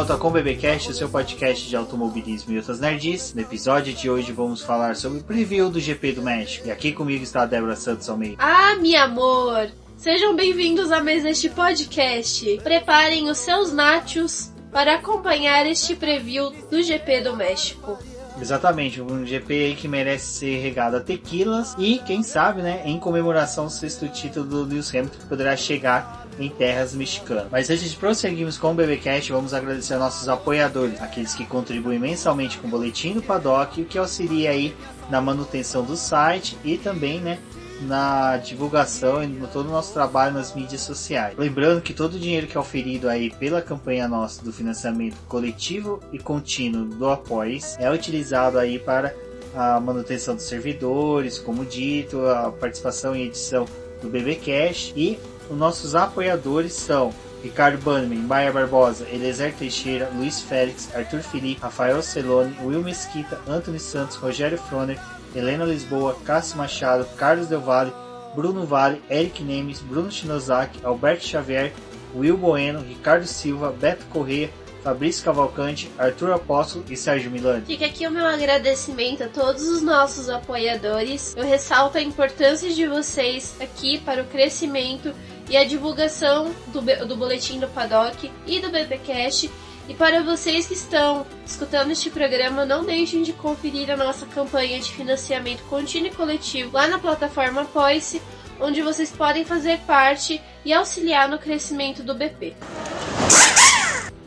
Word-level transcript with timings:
Volta 0.00 0.16
com 0.16 0.28
o 0.28 0.30
BBcast, 0.30 0.90
o 0.90 0.94
seu 0.94 1.10
podcast 1.10 1.68
de 1.68 1.76
automobilismo 1.76 2.54
e 2.54 2.56
outras 2.56 2.80
nerds. 2.80 3.34
No 3.34 3.42
episódio 3.42 3.92
de 3.92 4.08
hoje 4.08 4.32
vamos 4.32 4.62
falar 4.62 4.96
sobre 4.96 5.18
o 5.18 5.22
preview 5.22 5.68
do 5.68 5.78
GP 5.78 6.12
do 6.12 6.22
México. 6.22 6.66
E 6.66 6.70
aqui 6.70 6.90
comigo 6.90 7.22
está 7.22 7.42
a 7.42 7.44
Débora 7.44 7.76
Santos 7.76 8.08
Almeida. 8.08 8.36
Ah, 8.38 8.76
meu 8.76 8.98
amor! 8.98 9.70
Sejam 9.98 10.34
bem-vindos 10.34 10.90
a 10.90 11.04
mais 11.04 11.22
este 11.26 11.50
podcast. 11.50 12.60
Preparem 12.62 13.28
os 13.28 13.36
seus 13.36 13.74
nachos 13.74 14.50
para 14.72 14.94
acompanhar 14.94 15.66
este 15.66 15.94
preview 15.94 16.50
do 16.70 16.82
GP 16.82 17.20
do 17.20 17.36
México. 17.36 17.98
Exatamente, 18.40 19.02
um 19.02 19.26
GP 19.26 19.52
aí 19.52 19.74
que 19.74 19.86
merece 19.86 20.38
ser 20.38 20.62
regado 20.62 20.96
a 20.96 21.00
tequilas 21.00 21.74
e, 21.76 21.98
quem 21.98 22.22
sabe, 22.22 22.62
né, 22.62 22.80
em 22.86 22.98
comemoração 22.98 23.64
ao 23.64 23.70
sexto 23.70 24.08
título 24.08 24.46
do 24.46 24.64
Lewis 24.64 24.88
Hamilton 24.94 25.18
que 25.18 25.26
poderá 25.26 25.54
chegar 25.58 26.19
em 26.38 26.48
terras 26.48 26.94
mexicanas. 26.94 27.46
Mas 27.50 27.70
antes 27.70 27.90
de 27.90 27.96
prosseguirmos 27.96 28.56
com 28.56 28.72
o 28.72 28.74
BBcast, 28.74 29.30
vamos 29.32 29.52
agradecer 29.52 29.94
a 29.94 29.98
nossos 29.98 30.28
apoiadores, 30.28 31.00
aqueles 31.00 31.34
que 31.34 31.44
contribuem 31.44 31.98
mensalmente 31.98 32.58
com 32.58 32.66
o 32.66 32.70
boletim 32.70 33.14
do 33.14 33.22
paddock, 33.22 33.82
o 33.82 33.84
que 33.84 33.98
auxilia 33.98 34.50
aí 34.50 34.74
na 35.08 35.20
manutenção 35.20 35.84
do 35.84 35.96
site 35.96 36.56
e 36.64 36.78
também, 36.78 37.20
né, 37.20 37.38
na 37.82 38.36
divulgação 38.36 39.22
e 39.22 39.26
no 39.26 39.46
todo 39.48 39.68
o 39.68 39.72
nosso 39.72 39.92
trabalho 39.92 40.34
nas 40.34 40.54
mídias 40.54 40.82
sociais. 40.82 41.36
Lembrando 41.36 41.80
que 41.80 41.94
todo 41.94 42.14
o 42.14 42.18
dinheiro 42.18 42.46
que 42.46 42.56
é 42.56 42.60
oferido 42.60 43.08
aí 43.08 43.30
pela 43.30 43.62
campanha 43.62 44.06
nossa 44.06 44.44
do 44.44 44.52
financiamento 44.52 45.16
coletivo 45.28 46.00
e 46.12 46.18
contínuo 46.18 46.84
do 46.84 47.08
Apoies 47.08 47.76
é 47.78 47.90
utilizado 47.90 48.58
aí 48.58 48.78
para 48.78 49.14
a 49.54 49.80
manutenção 49.80 50.34
dos 50.34 50.44
servidores, 50.44 51.38
como 51.38 51.64
dito, 51.64 52.24
a 52.26 52.52
participação 52.52 53.16
em 53.16 53.24
edição 53.24 53.66
do 54.00 54.08
BBcast 54.08 54.92
e 54.96 55.18
os 55.50 55.58
nossos 55.58 55.96
apoiadores 55.96 56.72
são 56.72 57.12
Ricardo 57.42 57.82
Bannerman, 57.82 58.20
Maia 58.20 58.52
Barbosa, 58.52 59.06
Eliezer 59.10 59.52
Teixeira, 59.54 60.08
Luiz 60.14 60.40
Félix, 60.40 60.94
Arthur 60.94 61.22
Felipe, 61.22 61.60
Rafael 61.60 62.00
Celone, 62.02 62.56
Will 62.62 62.82
Mesquita, 62.82 63.40
Anthony 63.48 63.80
Santos, 63.80 64.16
Rogério 64.16 64.58
Froner, 64.58 64.98
Helena 65.34 65.64
Lisboa, 65.64 66.16
Cássio 66.24 66.58
Machado, 66.58 67.04
Carlos 67.16 67.48
Del 67.48 67.60
Valle, 67.60 67.92
Bruno 68.34 68.64
Vale, 68.64 69.02
Eric 69.10 69.42
Nemes, 69.42 69.80
Bruno 69.80 70.10
Shinozaki, 70.10 70.84
Alberto 70.84 71.26
Xavier, 71.26 71.72
Will 72.14 72.36
Bueno, 72.36 72.80
Ricardo 72.80 73.26
Silva, 73.26 73.72
Beto 73.72 74.04
Corrêa, 74.06 74.50
Fabrício 74.82 75.24
Cavalcante, 75.24 75.90
Arthur 75.98 76.32
Apóstolo 76.32 76.84
e 76.88 76.96
Sérgio 76.96 77.30
Milani. 77.30 77.66
Fica 77.66 77.86
aqui 77.86 78.06
o 78.06 78.10
meu 78.10 78.24
agradecimento 78.24 79.24
a 79.24 79.28
todos 79.28 79.62
os 79.68 79.82
nossos 79.82 80.28
apoiadores. 80.28 81.34
Eu 81.36 81.44
ressalto 81.44 81.98
a 81.98 82.00
importância 82.00 82.70
de 82.70 82.86
vocês 82.86 83.54
aqui 83.60 83.98
para 83.98 84.22
o 84.22 84.26
crescimento 84.26 85.12
e 85.50 85.56
a 85.56 85.64
divulgação 85.64 86.54
do, 86.68 86.80
do 87.06 87.16
boletim 87.16 87.58
do 87.58 87.68
Paddock 87.68 88.30
e 88.46 88.60
do 88.60 88.70
BBcast 88.70 89.50
e 89.90 89.94
para 89.94 90.22
vocês 90.22 90.68
que 90.68 90.74
estão 90.74 91.26
escutando 91.44 91.90
este 91.90 92.10
programa, 92.10 92.64
não 92.64 92.84
deixem 92.84 93.24
de 93.24 93.32
conferir 93.32 93.90
a 93.90 93.96
nossa 93.96 94.24
campanha 94.24 94.78
de 94.78 94.92
financiamento 94.92 95.64
contínuo 95.64 96.06
e 96.06 96.14
coletivo 96.14 96.70
lá 96.72 96.86
na 96.86 96.96
plataforma 96.96 97.62
Apoice, 97.62 98.22
onde 98.60 98.82
vocês 98.82 99.10
podem 99.10 99.44
fazer 99.44 99.80
parte 99.80 100.40
e 100.64 100.72
auxiliar 100.72 101.28
no 101.28 101.40
crescimento 101.40 102.04
do 102.04 102.14
BP. 102.14 102.54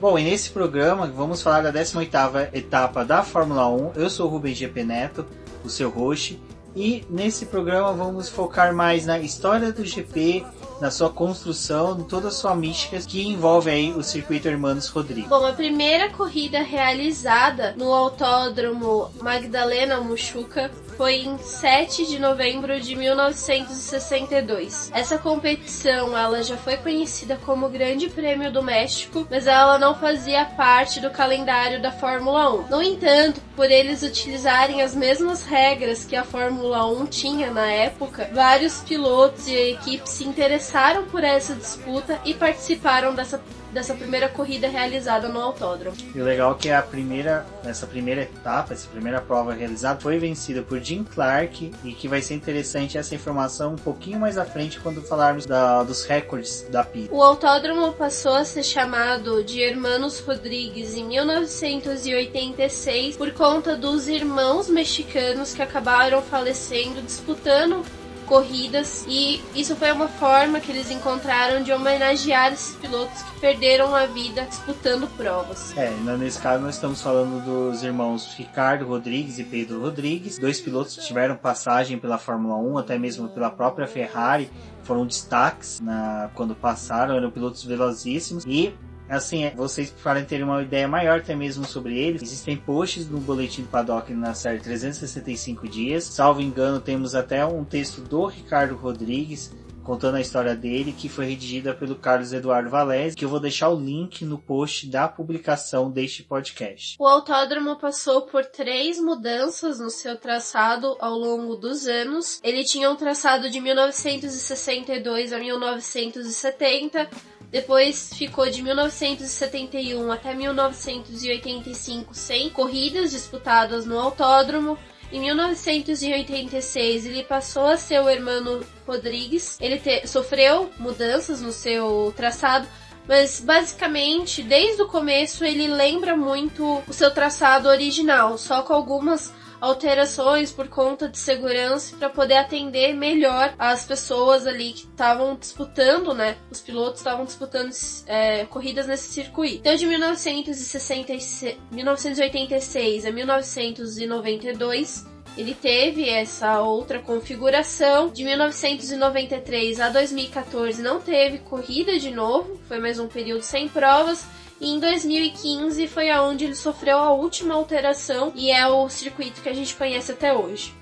Bom, 0.02 0.20
e 0.20 0.24
nesse 0.26 0.50
programa 0.50 1.08
vamos 1.08 1.42
falar 1.42 1.62
da 1.62 1.72
18ª 1.72 2.50
etapa 2.54 3.06
da 3.06 3.24
Fórmula 3.24 3.70
1. 3.70 3.94
Eu 3.96 4.10
sou 4.10 4.28
o 4.28 4.30
Rubem 4.30 4.54
GP 4.54 4.84
Neto, 4.84 5.26
o 5.64 5.70
seu 5.70 5.90
host, 5.90 6.38
e 6.76 7.06
nesse 7.10 7.46
programa 7.46 7.94
vamos 7.94 8.30
focar 8.30 8.74
mais 8.74 9.06
na 9.06 9.20
história 9.20 9.72
do 9.72 9.86
GP, 9.86 10.46
na 10.82 10.90
sua 10.90 11.10
construção, 11.10 12.00
em 12.00 12.04
toda 12.04 12.30
a 12.30 12.32
sua 12.32 12.56
mística 12.56 13.00
que 13.00 13.26
envolve 13.26 13.70
aí 13.70 13.92
o 13.92 14.04
circuito 14.04 14.48
Hermanos 14.48 14.88
Rodrigues. 14.88 15.30
Bom, 15.30 15.46
a 15.46 15.54
primeira 15.54 16.10
corrida 16.10 16.62
realizada 16.62 17.74
no 17.78 17.94
Autódromo 17.94 19.10
Magdalena 19.22 20.02
Muxuca 20.02 20.72
foi 20.98 21.16
em 21.22 21.38
7 21.38 22.06
de 22.06 22.20
novembro 22.20 22.80
de 22.80 22.96
1962. 22.96 24.92
Essa 24.94 25.18
competição 25.18 26.18
ela 26.18 26.44
já 26.44 26.56
foi 26.58 26.78
conhecida 26.78 27.40
como 27.46 27.70
Grande 27.70 28.10
Prêmio 28.10 28.52
do 28.52 28.62
México, 28.62 29.28
mas 29.30 29.48
ela 29.48 29.78
não 29.78 29.96
fazia 29.96 30.46
parte 30.46 31.00
do 31.00 31.10
calendário 31.10 31.82
da 31.82 31.92
Fórmula 31.92 32.54
1. 32.54 32.68
No 32.70 32.82
entanto, 32.82 33.42
por 33.56 33.70
eles 33.70 34.04
utilizarem 34.04 34.82
as 34.82 34.96
mesmas 34.96 35.44
regras 35.44 36.06
que 36.06 36.16
a 36.16 36.24
Fórmula 36.24 36.86
1 36.86 37.06
tinha 37.08 37.52
na 37.52 37.68
época, 37.68 38.30
vários 38.34 38.82
pilotos 38.82 39.48
e 39.48 39.72
equipes 39.72 40.12
se 40.12 40.24
interessaram 40.24 41.06
por 41.06 41.24
essa 41.24 41.56
disputa 41.56 42.20
e 42.26 42.34
participaram 42.34 43.14
dessa 43.16 43.42
dessa 43.74 43.94
primeira 43.94 44.30
corrida 44.30 44.68
realizada 44.68 45.28
no 45.28 45.40
autódromo. 45.40 45.98
E 46.14 46.22
o 46.22 46.24
legal 46.24 46.54
é 46.54 46.56
que 46.56 46.70
a 46.70 46.82
primeira, 46.82 47.46
essa 47.66 47.88
primeira 47.88 48.22
etapa, 48.22 48.74
essa 48.74 48.88
primeira 48.88 49.20
prova 49.20 49.54
realizada 49.54 50.00
foi 50.00 50.18
vencida 50.18 50.62
por 50.62 50.80
Jim 50.80 51.04
Clark 51.04 51.74
e 51.84 51.94
que 51.94 52.08
vai 52.08 52.22
ser 52.22 52.36
interessante 52.36 52.98
essa 52.98 53.16
informação 53.16 53.74
um 53.74 53.78
pouquinho 53.78 54.20
mais 54.20 54.38
à 54.38 54.46
frente 54.46 54.80
quando 54.80 55.02
falarmos 55.02 55.46
da, 55.46 55.84
dos 55.84 56.06
recordes 56.06 56.66
da 56.70 56.84
pista. 56.84 57.14
O 57.14 57.22
autódromo 57.22 57.92
passou 57.94 58.36
a 58.36 58.46
ser 58.46 58.64
chamado 58.64 59.44
de 59.44 59.62
Hermanos 59.62 60.20
Rodrigues 60.20 60.96
em 60.96 61.06
1986 61.06 63.18
por 63.18 63.32
conta 63.32 63.76
dos 63.76 64.08
irmãos 64.08 64.70
mexicanos 64.70 65.54
que 65.54 65.62
acabaram 65.62 66.22
falecendo 66.22 67.02
disputando 67.02 67.84
corridas 68.34 69.06
e 69.08 69.40
isso 69.54 69.76
foi 69.76 69.92
uma 69.92 70.08
forma 70.08 70.60
que 70.60 70.72
eles 70.72 70.90
encontraram 70.90 71.62
de 71.62 71.72
homenagear 71.72 72.52
esses 72.52 72.76
pilotos 72.78 73.22
que 73.22 73.40
perderam 73.40 73.94
a 73.94 74.08
vida 74.08 74.42
disputando 74.50 75.08
provas. 75.16 75.72
É, 75.78 75.92
nesse 76.18 76.40
caso 76.40 76.64
nós 76.64 76.74
estamos 76.74 77.00
falando 77.00 77.46
dos 77.46 77.84
irmãos 77.84 78.34
Ricardo 78.36 78.88
Rodrigues 78.88 79.38
e 79.38 79.44
Pedro 79.44 79.80
Rodrigues, 79.80 80.40
dois 80.40 80.60
pilotos 80.60 80.96
que 80.96 81.06
tiveram 81.06 81.36
passagem 81.36 82.00
pela 82.00 82.18
Fórmula 82.18 82.56
1, 82.56 82.80
até 82.80 82.98
mesmo 82.98 83.30
pela 83.30 83.52
própria 83.52 83.86
Ferrari, 83.86 84.50
foram 84.82 85.06
destaques 85.06 85.80
na, 85.80 86.32
quando 86.34 86.56
passaram, 86.56 87.16
eram 87.16 87.30
pilotos 87.30 87.64
velozíssimos 87.64 88.44
e 88.48 88.74
Assim, 89.14 89.44
é, 89.44 89.52
vocês 89.52 89.94
para 90.04 90.22
terem 90.24 90.44
uma 90.44 90.62
ideia 90.62 90.88
maior 90.88 91.20
até 91.20 91.36
mesmo 91.36 91.66
sobre 91.66 91.98
eles, 91.98 92.22
existem 92.22 92.58
posts 92.58 93.08
no 93.08 93.20
boletim 93.20 93.62
do 93.62 93.68
Paddock 93.68 94.14
na 94.14 94.34
série 94.34 94.60
365 94.60 95.68
dias. 95.68 96.04
Salvo 96.04 96.42
engano, 96.42 96.80
temos 96.80 97.16
até 97.16 97.46
um 97.46 97.64
texto 97.64 98.02
do 98.02 98.26
Ricardo 98.26 98.76
Rodrigues 98.76 99.52
contando 99.84 100.16
a 100.16 100.22
história 100.22 100.56
dele, 100.56 100.94
que 100.94 101.10
foi 101.10 101.26
redigida 101.26 101.74
pelo 101.74 101.96
Carlos 101.96 102.34
Eduardo 102.34 102.70
Valese, 102.70 103.16
que 103.16 103.26
eu 103.26 103.30
vou 103.30 103.40
deixar 103.40 103.70
o 103.70 103.80
link 103.80 104.24
no 104.26 104.40
post 104.40 104.88
da 104.88 105.08
publicação 105.08 105.92
deste 105.92 106.24
podcast. 106.24 106.96
O 106.98 107.06
autódromo 107.06 107.76
passou 107.76 108.24
por 108.24 108.46
três 108.46 109.00
mudanças 109.00 109.80
no 109.80 109.90
seu 109.90 110.18
traçado 110.18 110.96
ao 111.00 111.18
longo 111.18 111.56
dos 111.56 111.86
anos. 111.86 112.40
Ele 112.44 112.64
tinha 112.64 112.90
um 112.90 112.96
traçado 112.96 113.50
de 113.50 113.60
1962 113.60 115.34
a 115.34 115.40
1970, 115.40 117.10
depois 117.54 118.12
ficou 118.16 118.50
de 118.50 118.64
1971 118.64 120.12
até 120.12 120.34
1985 120.34 122.16
sem 122.16 122.50
corridas 122.50 123.12
disputadas 123.12 123.86
no 123.86 124.00
autódromo. 124.00 124.76
Em 125.12 125.22
1986 125.22 127.06
ele 127.06 127.22
passou 127.22 127.68
a 127.68 127.78
ser 127.78 128.02
o 128.02 128.10
Hermano 128.10 128.66
Rodrigues. 128.88 129.60
Ele 129.62 129.78
te, 129.78 130.08
sofreu 130.08 130.72
mudanças 130.80 131.42
no 131.42 131.52
seu 131.52 132.12
traçado, 132.18 132.68
mas 133.08 133.40
basicamente 133.40 134.42
desde 134.42 134.82
o 134.82 134.88
começo 134.88 135.46
ele 135.46 135.68
lembra 135.68 136.18
muito 136.18 136.82
o 136.88 136.92
seu 136.92 137.12
traçado 137.12 137.70
original, 137.70 138.36
só 138.36 138.64
com 138.64 138.74
algumas 138.74 139.32
alterações 139.64 140.52
por 140.52 140.68
conta 140.68 141.08
de 141.08 141.18
segurança 141.18 141.96
para 141.96 142.10
poder 142.10 142.36
atender 142.36 142.94
melhor 142.94 143.56
as 143.58 143.86
pessoas 143.86 144.46
ali 144.46 144.74
que 144.74 144.82
estavam 144.82 145.38
disputando, 145.38 146.14
né? 146.14 146.36
Os 146.52 146.60
pilotos 146.60 147.00
estavam 147.00 147.24
disputando 147.24 147.72
é, 148.06 148.44
corridas 148.48 148.88
nesse 148.88 149.14
circuito. 149.14 149.60
Então, 149.60 149.74
de 149.74 149.86
1966, 149.86 151.58
1986 151.72 153.06
a 153.06 153.12
1992, 153.12 155.06
ele 155.38 155.54
teve 155.54 156.10
essa 156.10 156.60
outra 156.60 157.00
configuração. 157.00 158.10
De 158.10 158.26
1993 158.26 159.80
a 159.80 159.88
2014 159.88 160.82
não 160.82 161.00
teve 161.00 161.38
corrida 161.38 161.98
de 161.98 162.12
novo, 162.12 162.60
foi 162.68 162.80
mais 162.80 163.00
um 163.00 163.08
período 163.08 163.44
sem 163.44 163.70
provas. 163.70 164.26
E 164.64 164.70
em 164.70 164.80
2015 164.80 165.90
foi 165.90 166.10
aonde 166.10 166.46
ele 166.46 166.56
sofreu 166.56 166.98
a 166.98 167.12
última 167.12 167.54
alteração 167.54 168.32
e 168.34 168.50
é 168.50 168.66
o 168.66 168.88
circuito 168.88 169.42
que 169.42 169.50
a 169.50 169.54
gente 169.54 169.76
conhece 169.76 170.14
até 170.14 170.34
hoje. 170.34 170.74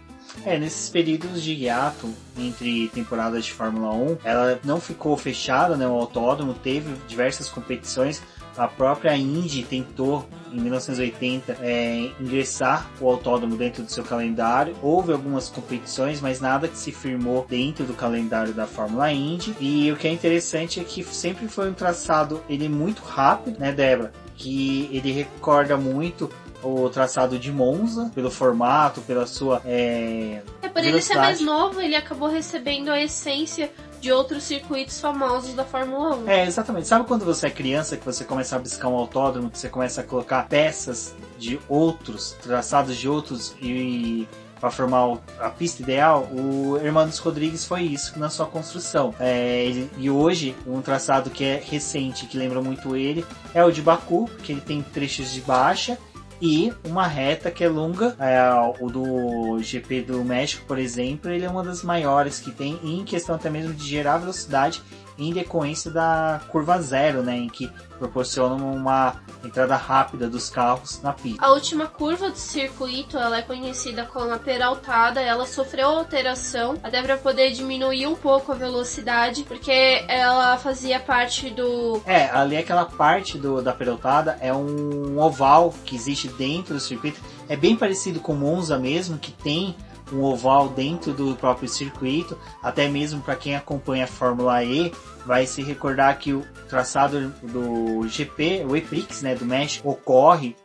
É, 0.45 0.55
nesses 0.59 0.87
períodos 0.87 1.41
de 1.41 1.51
hiato 1.51 2.13
entre 2.37 2.89
temporadas 2.89 3.43
de 3.43 3.51
Fórmula 3.51 3.91
1, 3.91 4.17
ela 4.23 4.59
não 4.63 4.79
ficou 4.79 5.17
fechada, 5.17 5.75
né? 5.75 5.87
O 5.87 5.93
autódromo 5.93 6.53
teve 6.53 6.93
diversas 7.07 7.49
competições. 7.49 8.21
A 8.57 8.68
própria 8.68 9.15
Indy 9.15 9.63
tentou, 9.63 10.27
em 10.51 10.59
1980, 10.59 11.57
é, 11.62 12.12
ingressar 12.19 12.89
o 13.00 13.07
autódromo 13.07 13.56
dentro 13.56 13.83
do 13.83 13.92
seu 13.92 14.03
calendário. 14.03 14.75
Houve 14.81 15.13
algumas 15.13 15.50
competições, 15.50 16.19
mas 16.19 16.42
nada 16.42 16.68
que 16.68 16.77
se 16.77 16.92
firmou 16.92 17.45
dentro 17.50 17.86
do 17.86 17.94
calendário 17.94 18.53
da 18.53 18.68
Fórmula 18.68 19.12
Indy. 19.12 19.56
E 19.59 19.92
o 19.92 19.95
que 19.95 20.07
é 20.07 20.12
interessante 20.12 20.80
é 20.80 20.83
que 20.83 21.03
sempre 21.03 21.48
foi 21.48 21.69
um 21.69 21.74
traçado 21.74 22.44
ele 22.50 22.68
muito 22.68 23.01
rápido, 23.01 23.57
né, 23.57 23.71
Débora? 23.71 24.12
Que 24.36 24.89
ele 24.92 25.12
recorda 25.12 25.77
muito 25.77 26.30
o 26.63 26.89
traçado 26.89 27.39
de 27.39 27.51
Monza, 27.51 28.12
pelo 28.13 28.30
formato, 28.30 29.01
pela 29.01 29.25
sua. 29.25 29.62
É, 29.65 30.42
é 30.62 30.69
por 30.69 30.83
ele 30.83 31.01
ser 31.01 31.15
mais 31.15 31.42
novo, 31.42 31.81
ele 31.81 31.95
acabou 31.95 32.30
recebendo 32.30 32.89
a 32.89 33.01
essência 33.01 33.71
de 34.01 34.12
outros 34.12 34.44
circuitos 34.44 35.00
famosos 35.00 35.53
da 35.53 35.63
Fórmula 35.63 36.15
1. 36.18 36.30
É, 36.30 36.45
exatamente. 36.45 36.88
Sabe 36.88 37.07
quando 37.07 37.24
você 37.24 37.48
é 37.48 37.50
criança 37.51 37.95
que 37.95 38.03
você 38.03 38.25
começa 38.25 38.56
a 38.56 38.59
buscar 38.59 38.88
um 38.88 38.95
autódromo, 38.95 39.50
que 39.50 39.59
você 39.59 39.69
começa 39.69 40.01
a 40.01 40.03
colocar 40.03 40.48
peças 40.48 41.15
de 41.38 41.59
outros, 41.69 42.36
traçados 42.42 42.98
de 42.98 43.07
outros 43.07 43.56
e 43.62 44.27
para 44.59 44.69
formar 44.69 45.18
a 45.39 45.50
pista 45.50 45.81
ideal, 45.81 46.27
o 46.31 46.77
Hermanos 46.77 47.18
Rodrigues 47.18 47.65
foi 47.65 47.81
isso 47.81 48.18
na 48.19 48.30
sua 48.30 48.45
construção. 48.45 49.13
É, 49.19 49.65
ele, 49.65 49.89
e 49.98 50.07
hoje, 50.07 50.56
um 50.68 50.81
traçado 50.81 51.31
que 51.31 51.44
é 51.44 51.63
recente, 51.65 52.27
que 52.27 52.38
lembra 52.38 52.62
muito 52.62 52.95
ele, 52.95 53.25
é 53.56 53.65
o 53.65 53.71
de 53.71 53.81
Baku, 53.81 54.30
que 54.44 54.51
ele 54.51 54.62
tem 54.62 54.83
trechos 54.83 55.31
de 55.33 55.42
baixa 55.42 55.98
e 56.41 56.73
uma 56.83 57.07
reta 57.07 57.51
que 57.51 57.63
é 57.63 57.69
longa. 57.69 58.15
É, 58.19 58.39
o 58.79 58.89
do 58.89 59.59
GP 59.61 60.01
do 60.01 60.23
México, 60.23 60.65
por 60.65 60.79
exemplo, 60.79 61.29
ele 61.29 61.45
é 61.45 61.49
uma 61.49 61.63
das 61.63 61.83
maiores 61.83 62.39
que 62.39 62.51
tem, 62.51 62.79
em 62.83 63.03
questão 63.05 63.35
até 63.35 63.49
mesmo 63.49 63.73
de 63.73 63.88
gerar 63.88 64.17
velocidade 64.17 64.81
em 65.21 65.33
decorrência 65.33 65.91
da 65.91 66.41
curva 66.47 66.81
zero, 66.81 67.21
né, 67.21 67.38
em 67.38 67.47
que 67.47 67.71
proporciona 68.00 68.56
uma 68.56 69.21
entrada 69.44 69.75
rápida 69.75 70.27
dos 70.27 70.50
carros 70.50 71.01
na 71.01 71.13
pista. 71.13 71.45
A 71.45 71.51
última 71.51 71.85
curva 71.85 72.29
do 72.31 72.38
circuito, 72.38 73.18
ela 73.18 73.38
é 73.38 73.41
conhecida 73.41 74.06
como 74.06 74.33
a 74.33 74.39
peraltada, 74.39 75.21
ela 75.21 75.45
sofreu 75.45 75.88
alteração 75.89 76.75
até 76.83 77.01
para 77.01 77.18
poder 77.18 77.51
diminuir 77.51 78.07
um 78.07 78.15
pouco 78.15 78.51
a 78.51 78.56
velocidade, 78.56 79.44
porque 79.44 80.03
ela 80.07 80.57
fazia 80.57 81.00
parte 81.00 81.50
do 81.51 82.01
É, 82.06 82.29
ali 82.31 82.57
aquela 82.57 82.85
parte 82.85 83.38
do 83.38 83.62
da 83.62 83.74
peraltada 83.74 84.38
é 84.41 84.51
um 84.53 85.19
oval 85.19 85.74
que 85.85 85.95
existe 85.95 86.27
dentro 86.29 86.74
do 86.74 86.79
circuito, 86.79 87.19
é 87.47 87.56
bem 87.56 87.75
parecido 87.75 88.19
com 88.19 88.33
Monza 88.33 88.79
mesmo, 88.79 89.17
que 89.17 89.31
tem 89.31 89.75
um 90.11 90.23
oval 90.23 90.69
dentro 90.69 91.13
do 91.13 91.35
próprio 91.35 91.67
circuito, 91.67 92.37
até 92.61 92.87
mesmo 92.87 93.21
para 93.21 93.35
quem 93.35 93.55
acompanha 93.55 94.05
a 94.05 94.07
Fórmula 94.07 94.63
E, 94.63 94.93
vai 95.25 95.45
se 95.45 95.61
recordar 95.61 96.17
que 96.17 96.33
o 96.33 96.45
traçado 96.67 97.29
do 97.43 98.07
GP, 98.07 98.65
o 98.67 98.75
EPRIX, 98.75 99.21
né, 99.21 99.35
do 99.35 99.45
México, 99.45 99.89
ocorre 99.89 100.55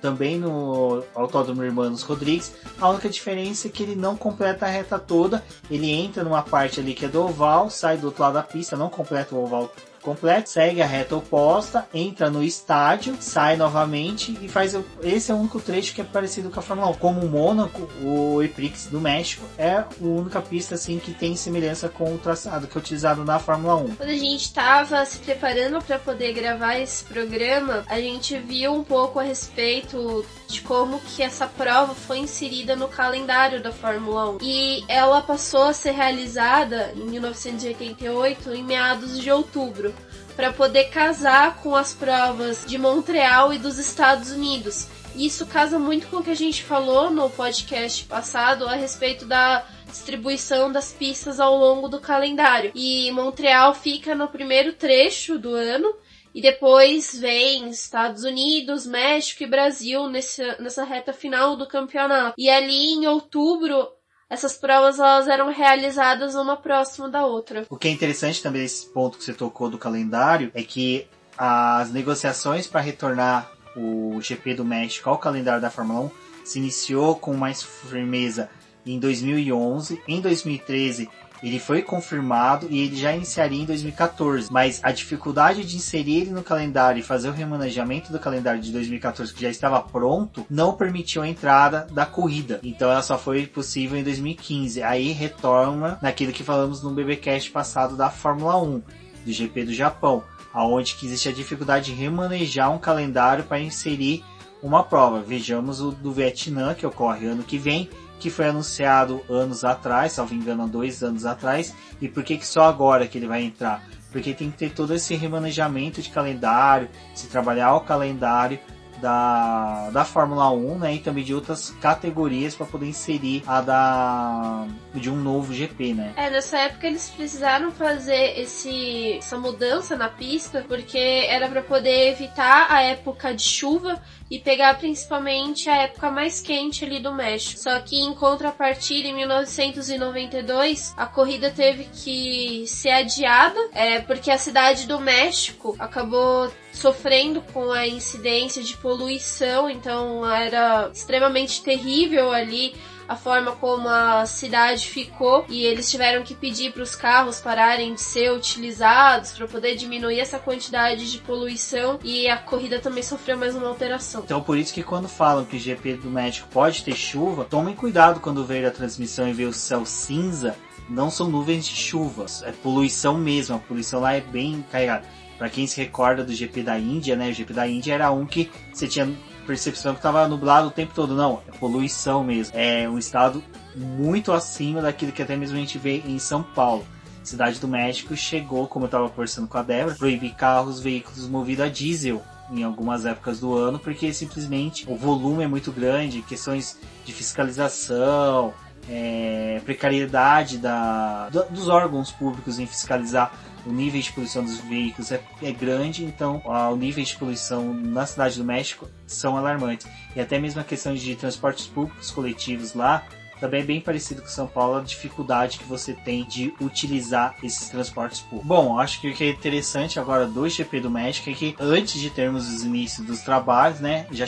também 0.00 0.38
no 0.38 1.02
Autódromo 1.14 1.62
Hermanos 1.62 2.02
Rodrigues. 2.02 2.54
A 2.80 2.88
única 2.88 3.08
diferença 3.08 3.68
é 3.68 3.70
que 3.70 3.82
ele 3.82 3.94
não 3.94 4.16
completa 4.16 4.66
a 4.66 4.68
reta 4.68 4.98
toda, 4.98 5.44
ele 5.70 5.90
entra 5.90 6.24
numa 6.24 6.42
parte 6.42 6.80
ali 6.80 6.94
que 6.94 7.04
é 7.04 7.08
do 7.08 7.22
oval, 7.22 7.68
sai 7.68 7.96
do 7.96 8.06
outro 8.06 8.22
lado 8.22 8.34
da 8.34 8.42
pista, 8.42 8.76
não 8.76 8.88
completa 8.88 9.34
o 9.34 9.44
oval 9.44 9.70
completo, 10.04 10.50
segue 10.50 10.82
a 10.82 10.86
reta 10.86 11.16
oposta, 11.16 11.88
entra 11.92 12.30
no 12.30 12.44
estádio, 12.44 13.16
sai 13.18 13.56
novamente 13.56 14.38
e 14.42 14.48
faz. 14.48 14.76
Esse 15.02 15.32
é 15.32 15.34
o 15.34 15.38
único 15.38 15.60
trecho 15.60 15.94
que 15.94 16.00
é 16.02 16.04
parecido 16.04 16.50
com 16.50 16.60
a 16.60 16.62
Fórmula 16.62 16.90
1. 16.90 16.94
Como 16.94 17.20
o 17.20 17.28
Mônaco, 17.28 17.88
o 18.02 18.42
Eprix 18.42 18.86
do 18.86 19.00
México 19.00 19.46
é 19.56 19.72
a 19.72 19.86
única 20.00 20.40
pista 20.42 20.74
assim 20.74 20.98
que 20.98 21.12
tem 21.12 21.34
semelhança 21.34 21.88
com 21.88 22.14
o 22.14 22.18
traçado 22.18 22.66
que 22.66 22.76
é 22.76 22.80
utilizado 22.80 23.24
na 23.24 23.38
Fórmula 23.38 23.76
1. 23.76 23.96
Quando 23.96 24.10
a 24.10 24.16
gente 24.16 24.42
estava 24.42 25.04
se 25.06 25.18
preparando 25.18 25.82
para 25.82 25.98
poder 25.98 26.32
gravar 26.32 26.78
esse 26.78 27.04
programa, 27.04 27.84
a 27.88 27.98
gente 27.98 28.36
viu 28.38 28.74
um 28.74 28.84
pouco 28.84 29.18
a 29.18 29.22
respeito 29.22 30.24
de 30.46 30.60
como 30.60 31.00
que 31.00 31.22
essa 31.22 31.46
prova 31.46 31.94
foi 31.94 32.18
inserida 32.18 32.76
no 32.76 32.88
calendário 32.88 33.62
da 33.62 33.72
Fórmula 33.72 34.30
1. 34.32 34.38
E 34.42 34.84
ela 34.88 35.22
passou 35.22 35.64
a 35.64 35.72
ser 35.72 35.92
realizada 35.92 36.92
em 36.94 37.04
1988, 37.04 38.52
em 38.52 38.62
meados 38.62 39.18
de 39.18 39.30
outubro 39.30 39.93
para 40.36 40.52
poder 40.52 40.84
casar 40.84 41.56
com 41.62 41.74
as 41.74 41.94
provas 41.94 42.64
de 42.66 42.76
Montreal 42.78 43.52
e 43.52 43.58
dos 43.58 43.78
Estados 43.78 44.30
Unidos. 44.30 44.88
Isso 45.14 45.46
casa 45.46 45.78
muito 45.78 46.08
com 46.08 46.16
o 46.16 46.24
que 46.24 46.30
a 46.30 46.36
gente 46.36 46.62
falou 46.62 47.10
no 47.10 47.30
podcast 47.30 48.04
passado 48.04 48.66
a 48.66 48.74
respeito 48.74 49.24
da 49.24 49.64
distribuição 49.86 50.72
das 50.72 50.92
pistas 50.92 51.38
ao 51.38 51.56
longo 51.56 51.88
do 51.88 52.00
calendário. 52.00 52.72
E 52.74 53.10
Montreal 53.12 53.74
fica 53.74 54.14
no 54.14 54.26
primeiro 54.26 54.72
trecho 54.72 55.38
do 55.38 55.54
ano 55.54 55.94
e 56.34 56.42
depois 56.42 57.16
vem 57.16 57.68
Estados 57.68 58.24
Unidos, 58.24 58.84
México 58.84 59.44
e 59.44 59.46
Brasil 59.46 60.08
nessa 60.08 60.82
reta 60.82 61.12
final 61.12 61.56
do 61.56 61.68
campeonato. 61.68 62.34
E 62.36 62.50
ali 62.50 62.94
em 62.94 63.06
outubro 63.06 63.88
essas 64.34 64.56
provas 64.56 64.98
elas 64.98 65.28
eram 65.28 65.50
realizadas 65.50 66.34
uma 66.34 66.56
próxima 66.56 67.08
da 67.08 67.24
outra. 67.24 67.64
O 67.70 67.76
que 67.76 67.88
é 67.88 67.90
interessante 67.90 68.42
também 68.42 68.62
desse 68.62 68.86
ponto 68.86 69.16
que 69.16 69.24
você 69.24 69.32
tocou 69.32 69.70
do 69.70 69.78
calendário 69.78 70.50
é 70.54 70.62
que 70.62 71.06
as 71.38 71.90
negociações 71.90 72.66
para 72.66 72.80
retornar 72.80 73.50
o 73.76 74.20
GP 74.20 74.54
do 74.54 74.64
México 74.64 75.08
ao 75.08 75.18
calendário 75.18 75.62
da 75.62 75.70
Fórmula 75.70 76.00
1 76.00 76.10
se 76.44 76.58
iniciou 76.58 77.16
com 77.16 77.34
mais 77.34 77.62
firmeza 77.62 78.50
em 78.84 78.98
2011. 78.98 80.02
Em 80.06 80.20
2013 80.20 81.08
ele 81.44 81.58
foi 81.58 81.82
confirmado 81.82 82.66
e 82.70 82.80
ele 82.80 82.96
já 82.96 83.14
iniciaria 83.14 83.60
em 83.60 83.66
2014, 83.66 84.50
mas 84.50 84.80
a 84.82 84.90
dificuldade 84.90 85.62
de 85.62 85.76
inserir 85.76 86.22
ele 86.22 86.30
no 86.30 86.42
calendário 86.42 86.98
e 86.98 87.02
fazer 87.02 87.28
o 87.28 87.32
remanejamento 87.32 88.10
do 88.10 88.18
calendário 88.18 88.62
de 88.62 88.72
2014 88.72 89.34
que 89.34 89.42
já 89.42 89.50
estava 89.50 89.78
pronto 89.82 90.46
não 90.48 90.72
permitiu 90.72 91.20
a 91.20 91.28
entrada 91.28 91.86
da 91.92 92.06
corrida. 92.06 92.60
Então 92.62 92.90
ela 92.90 93.02
só 93.02 93.18
foi 93.18 93.46
possível 93.46 93.98
em 93.98 94.02
2015. 94.02 94.82
Aí 94.82 95.12
retorna 95.12 95.98
naquilo 96.00 96.32
que 96.32 96.42
falamos 96.42 96.82
no 96.82 96.92
BBcast 96.92 97.50
passado 97.50 97.94
da 97.94 98.08
Fórmula 98.08 98.56
1, 98.62 98.82
do 99.26 99.32
GP 99.32 99.64
do 99.66 99.74
Japão, 99.74 100.24
aonde 100.52 100.94
que 100.94 101.04
existe 101.04 101.28
a 101.28 101.32
dificuldade 101.32 101.92
de 101.92 102.00
remanejar 102.00 102.72
um 102.72 102.78
calendário 102.78 103.44
para 103.44 103.60
inserir 103.60 104.24
uma 104.62 104.82
prova. 104.82 105.20
Vejamos 105.20 105.82
o 105.82 105.90
do 105.90 106.10
Vietnã 106.10 106.72
que 106.72 106.86
ocorre 106.86 107.26
ano 107.26 107.42
que 107.42 107.58
vem 107.58 107.90
que 108.24 108.30
foi 108.30 108.48
anunciado 108.48 109.22
anos 109.28 109.66
atrás, 109.66 110.12
salvo 110.12 110.32
engano, 110.32 110.66
dois 110.66 111.02
anos 111.02 111.26
atrás, 111.26 111.74
e 112.00 112.08
por 112.08 112.24
que, 112.24 112.38
que 112.38 112.46
só 112.46 112.62
agora 112.62 113.06
que 113.06 113.18
ele 113.18 113.26
vai 113.26 113.42
entrar? 113.42 113.84
Porque 114.10 114.32
tem 114.32 114.50
que 114.50 114.56
ter 114.56 114.70
todo 114.70 114.94
esse 114.94 115.14
remanejamento 115.14 116.00
de 116.00 116.08
calendário, 116.08 116.88
se 117.14 117.26
trabalhar 117.26 117.74
o 117.74 117.82
calendário 117.82 118.58
da, 118.98 119.90
da 119.90 120.04
Fórmula 120.06 120.50
1, 120.50 120.78
né, 120.78 120.94
e 120.94 120.98
também 121.00 121.22
de 121.22 121.34
outras 121.34 121.68
categorias 121.82 122.54
para 122.54 122.64
poder 122.64 122.86
inserir 122.86 123.42
a 123.46 123.60
da 123.60 124.66
de 124.94 125.10
um 125.10 125.16
novo 125.16 125.52
GP, 125.52 125.92
né? 125.92 126.14
É, 126.16 126.30
nessa 126.30 126.56
época 126.58 126.86
eles 126.86 127.10
precisaram 127.10 127.70
fazer 127.72 128.40
esse 128.40 129.18
essa 129.18 129.36
mudança 129.36 129.96
na 129.96 130.08
pista 130.08 130.64
porque 130.66 131.26
era 131.28 131.46
para 131.48 131.60
poder 131.60 132.12
evitar 132.12 132.68
a 132.70 132.80
época 132.80 133.34
de 133.34 133.42
chuva 133.42 134.00
e 134.30 134.38
pegar 134.38 134.78
principalmente 134.78 135.68
a 135.68 135.82
época 135.82 136.10
mais 136.10 136.40
quente 136.40 136.84
ali 136.84 136.98
do 136.98 137.12
México. 137.12 137.60
Só 137.60 137.78
que 137.80 137.96
em 137.96 138.14
contrapartida, 138.14 139.08
em 139.08 139.14
1992, 139.14 140.94
a 140.96 141.06
corrida 141.06 141.50
teve 141.50 141.84
que 141.84 142.66
ser 142.66 142.90
adiada, 142.90 143.58
é, 143.72 144.00
porque 144.00 144.30
a 144.30 144.38
cidade 144.38 144.86
do 144.86 145.00
México 145.00 145.76
acabou 145.78 146.50
sofrendo 146.72 147.40
com 147.52 147.70
a 147.70 147.86
incidência 147.86 148.62
de 148.62 148.76
poluição, 148.76 149.70
então 149.70 150.28
era 150.28 150.90
extremamente 150.92 151.62
terrível 151.62 152.32
ali 152.32 152.74
a 153.08 153.16
forma 153.16 153.52
como 153.52 153.88
a 153.88 154.24
cidade 154.26 154.88
ficou 154.88 155.44
e 155.48 155.64
eles 155.64 155.90
tiveram 155.90 156.22
que 156.22 156.34
pedir 156.34 156.72
para 156.72 156.82
os 156.82 156.94
carros 156.94 157.40
pararem 157.40 157.94
de 157.94 158.00
ser 158.00 158.32
utilizados 158.32 159.32
para 159.32 159.46
poder 159.46 159.76
diminuir 159.76 160.20
essa 160.20 160.38
quantidade 160.38 161.10
de 161.10 161.18
poluição 161.18 161.98
e 162.02 162.28
a 162.28 162.36
corrida 162.36 162.78
também 162.78 163.02
sofreu 163.02 163.36
mais 163.36 163.54
uma 163.54 163.68
alteração. 163.68 164.22
Então 164.24 164.40
por 164.40 164.56
isso 164.56 164.72
que 164.72 164.82
quando 164.82 165.08
falam 165.08 165.44
que 165.44 165.58
GP 165.58 165.94
do 165.94 166.10
México 166.10 166.48
pode 166.50 166.82
ter 166.82 166.94
chuva, 166.94 167.44
tomem 167.44 167.74
cuidado 167.74 168.20
quando 168.20 168.44
ver 168.44 168.64
a 168.64 168.70
transmissão 168.70 169.28
e 169.28 169.32
ver 169.32 169.46
o 169.46 169.52
céu 169.52 169.84
cinza, 169.84 170.56
não 170.88 171.10
são 171.10 171.28
nuvens 171.28 171.66
de 171.66 171.74
chuva, 171.74 172.26
é 172.42 172.52
poluição 172.52 173.16
mesmo, 173.16 173.56
a 173.56 173.58
poluição 173.58 174.00
lá 174.00 174.14
é 174.14 174.20
bem 174.20 174.64
carregada. 174.70 175.06
Para 175.38 175.48
quem 175.48 175.66
se 175.66 175.80
recorda 175.80 176.22
do 176.22 176.32
GP 176.32 176.62
da 176.62 176.78
Índia, 176.78 177.16
né? 177.16 177.30
O 177.30 177.34
GP 177.34 177.52
da 177.52 177.66
Índia 177.66 177.94
era 177.94 178.10
um 178.12 178.24
que 178.24 178.50
você 178.72 178.86
tinha 178.86 179.12
percepção 179.44 179.92
que 179.92 179.98
estava 179.98 180.26
nublado 180.26 180.68
o 180.68 180.70
tempo 180.70 180.92
todo. 180.94 181.14
Não, 181.14 181.40
é 181.46 181.52
poluição 181.52 182.24
mesmo. 182.24 182.56
É 182.56 182.88
um 182.88 182.98
estado 182.98 183.42
muito 183.76 184.32
acima 184.32 184.82
daquilo 184.82 185.12
que 185.12 185.22
até 185.22 185.36
mesmo 185.36 185.56
a 185.56 185.60
gente 185.60 185.78
vê 185.78 185.98
em 186.06 186.18
São 186.18 186.42
Paulo. 186.42 186.84
Cidade 187.22 187.58
do 187.58 187.66
México 187.66 188.14
chegou, 188.14 188.66
como 188.66 188.84
eu 188.84 188.88
estava 188.88 189.08
conversando 189.08 189.48
com 189.48 189.56
a 189.56 189.62
Débora, 189.62 189.94
proibir 189.94 190.34
carros, 190.34 190.80
veículos 190.80 191.26
movidos 191.26 191.64
a 191.64 191.68
diesel 191.68 192.22
em 192.50 192.62
algumas 192.62 193.06
épocas 193.06 193.40
do 193.40 193.56
ano, 193.56 193.78
porque 193.78 194.12
simplesmente 194.12 194.84
o 194.86 194.94
volume 194.94 195.44
é 195.44 195.46
muito 195.46 195.72
grande, 195.72 196.20
questões 196.20 196.78
de 197.04 197.12
fiscalização, 197.12 198.52
é, 198.90 199.60
precariedade 199.64 200.58
da, 200.58 201.30
dos 201.50 201.68
órgãos 201.68 202.10
públicos 202.10 202.58
em 202.58 202.66
fiscalizar 202.66 203.32
o 203.66 203.72
nível 203.72 204.00
de 204.00 204.12
poluição 204.12 204.44
dos 204.44 204.58
veículos 204.58 205.10
é, 205.12 205.20
é 205.42 205.52
grande, 205.52 206.04
então 206.04 206.42
o 206.44 206.76
nível 206.76 207.02
de 207.02 207.16
poluição 207.16 207.72
na 207.72 208.06
cidade 208.06 208.38
do 208.38 208.44
México 208.44 208.88
são 209.06 209.36
alarmantes. 209.36 209.86
E 210.14 210.20
até 210.20 210.38
mesmo 210.38 210.60
a 210.60 210.64
questão 210.64 210.94
de 210.94 211.16
transportes 211.16 211.66
públicos 211.66 212.10
coletivos 212.10 212.74
lá 212.74 213.06
também 213.40 213.60
é 213.60 213.64
bem 213.64 213.80
parecido 213.80 214.22
com 214.22 214.28
São 214.28 214.46
Paulo, 214.46 214.78
a 214.78 214.80
dificuldade 214.80 215.58
que 215.58 215.64
você 215.64 215.92
tem 215.92 216.24
de 216.24 216.54
utilizar 216.60 217.34
esses 217.42 217.68
transportes 217.68 218.20
públicos. 218.20 218.46
Bom, 218.46 218.78
acho 218.78 219.00
que 219.00 219.10
o 219.10 219.14
que 219.14 219.24
é 219.24 219.30
interessante 219.30 219.98
agora 219.98 220.26
do 220.26 220.48
GP 220.48 220.80
do 220.80 220.90
México 220.90 221.28
é 221.28 221.34
que 221.34 221.54
antes 221.58 222.00
de 222.00 222.10
termos 222.10 222.48
os 222.48 222.62
inícios 222.62 223.06
dos 223.06 223.20
trabalhos, 223.20 223.80
né, 223.80 224.06
já, 224.10 224.24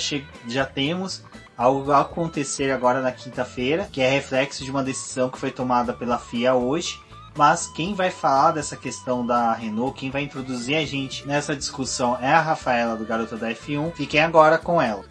já 0.46 0.66
temos 0.66 1.24
algo 1.56 1.90
a 1.90 2.02
acontecer 2.02 2.70
agora 2.70 3.00
na 3.00 3.10
quinta-feira, 3.10 3.88
que 3.90 4.00
é 4.00 4.10
reflexo 4.10 4.62
de 4.64 4.70
uma 4.70 4.82
decisão 4.82 5.30
que 5.30 5.38
foi 5.38 5.50
tomada 5.50 5.92
pela 5.92 6.18
FIA 6.18 6.54
hoje. 6.54 7.00
Mas 7.36 7.66
quem 7.66 7.92
vai 7.92 8.10
falar 8.10 8.52
dessa 8.52 8.78
questão 8.78 9.24
da 9.24 9.52
Renault, 9.52 9.98
quem 10.00 10.10
vai 10.10 10.22
introduzir 10.22 10.74
a 10.74 10.86
gente 10.86 11.26
nessa 11.26 11.54
discussão 11.54 12.16
é 12.18 12.32
a 12.32 12.40
Rafaela 12.40 12.96
do 12.96 13.04
Garota 13.04 13.36
da 13.36 13.50
F1. 13.50 13.92
Fiquem 13.92 14.20
agora 14.20 14.56
com 14.56 14.80
ela. 14.80 15.04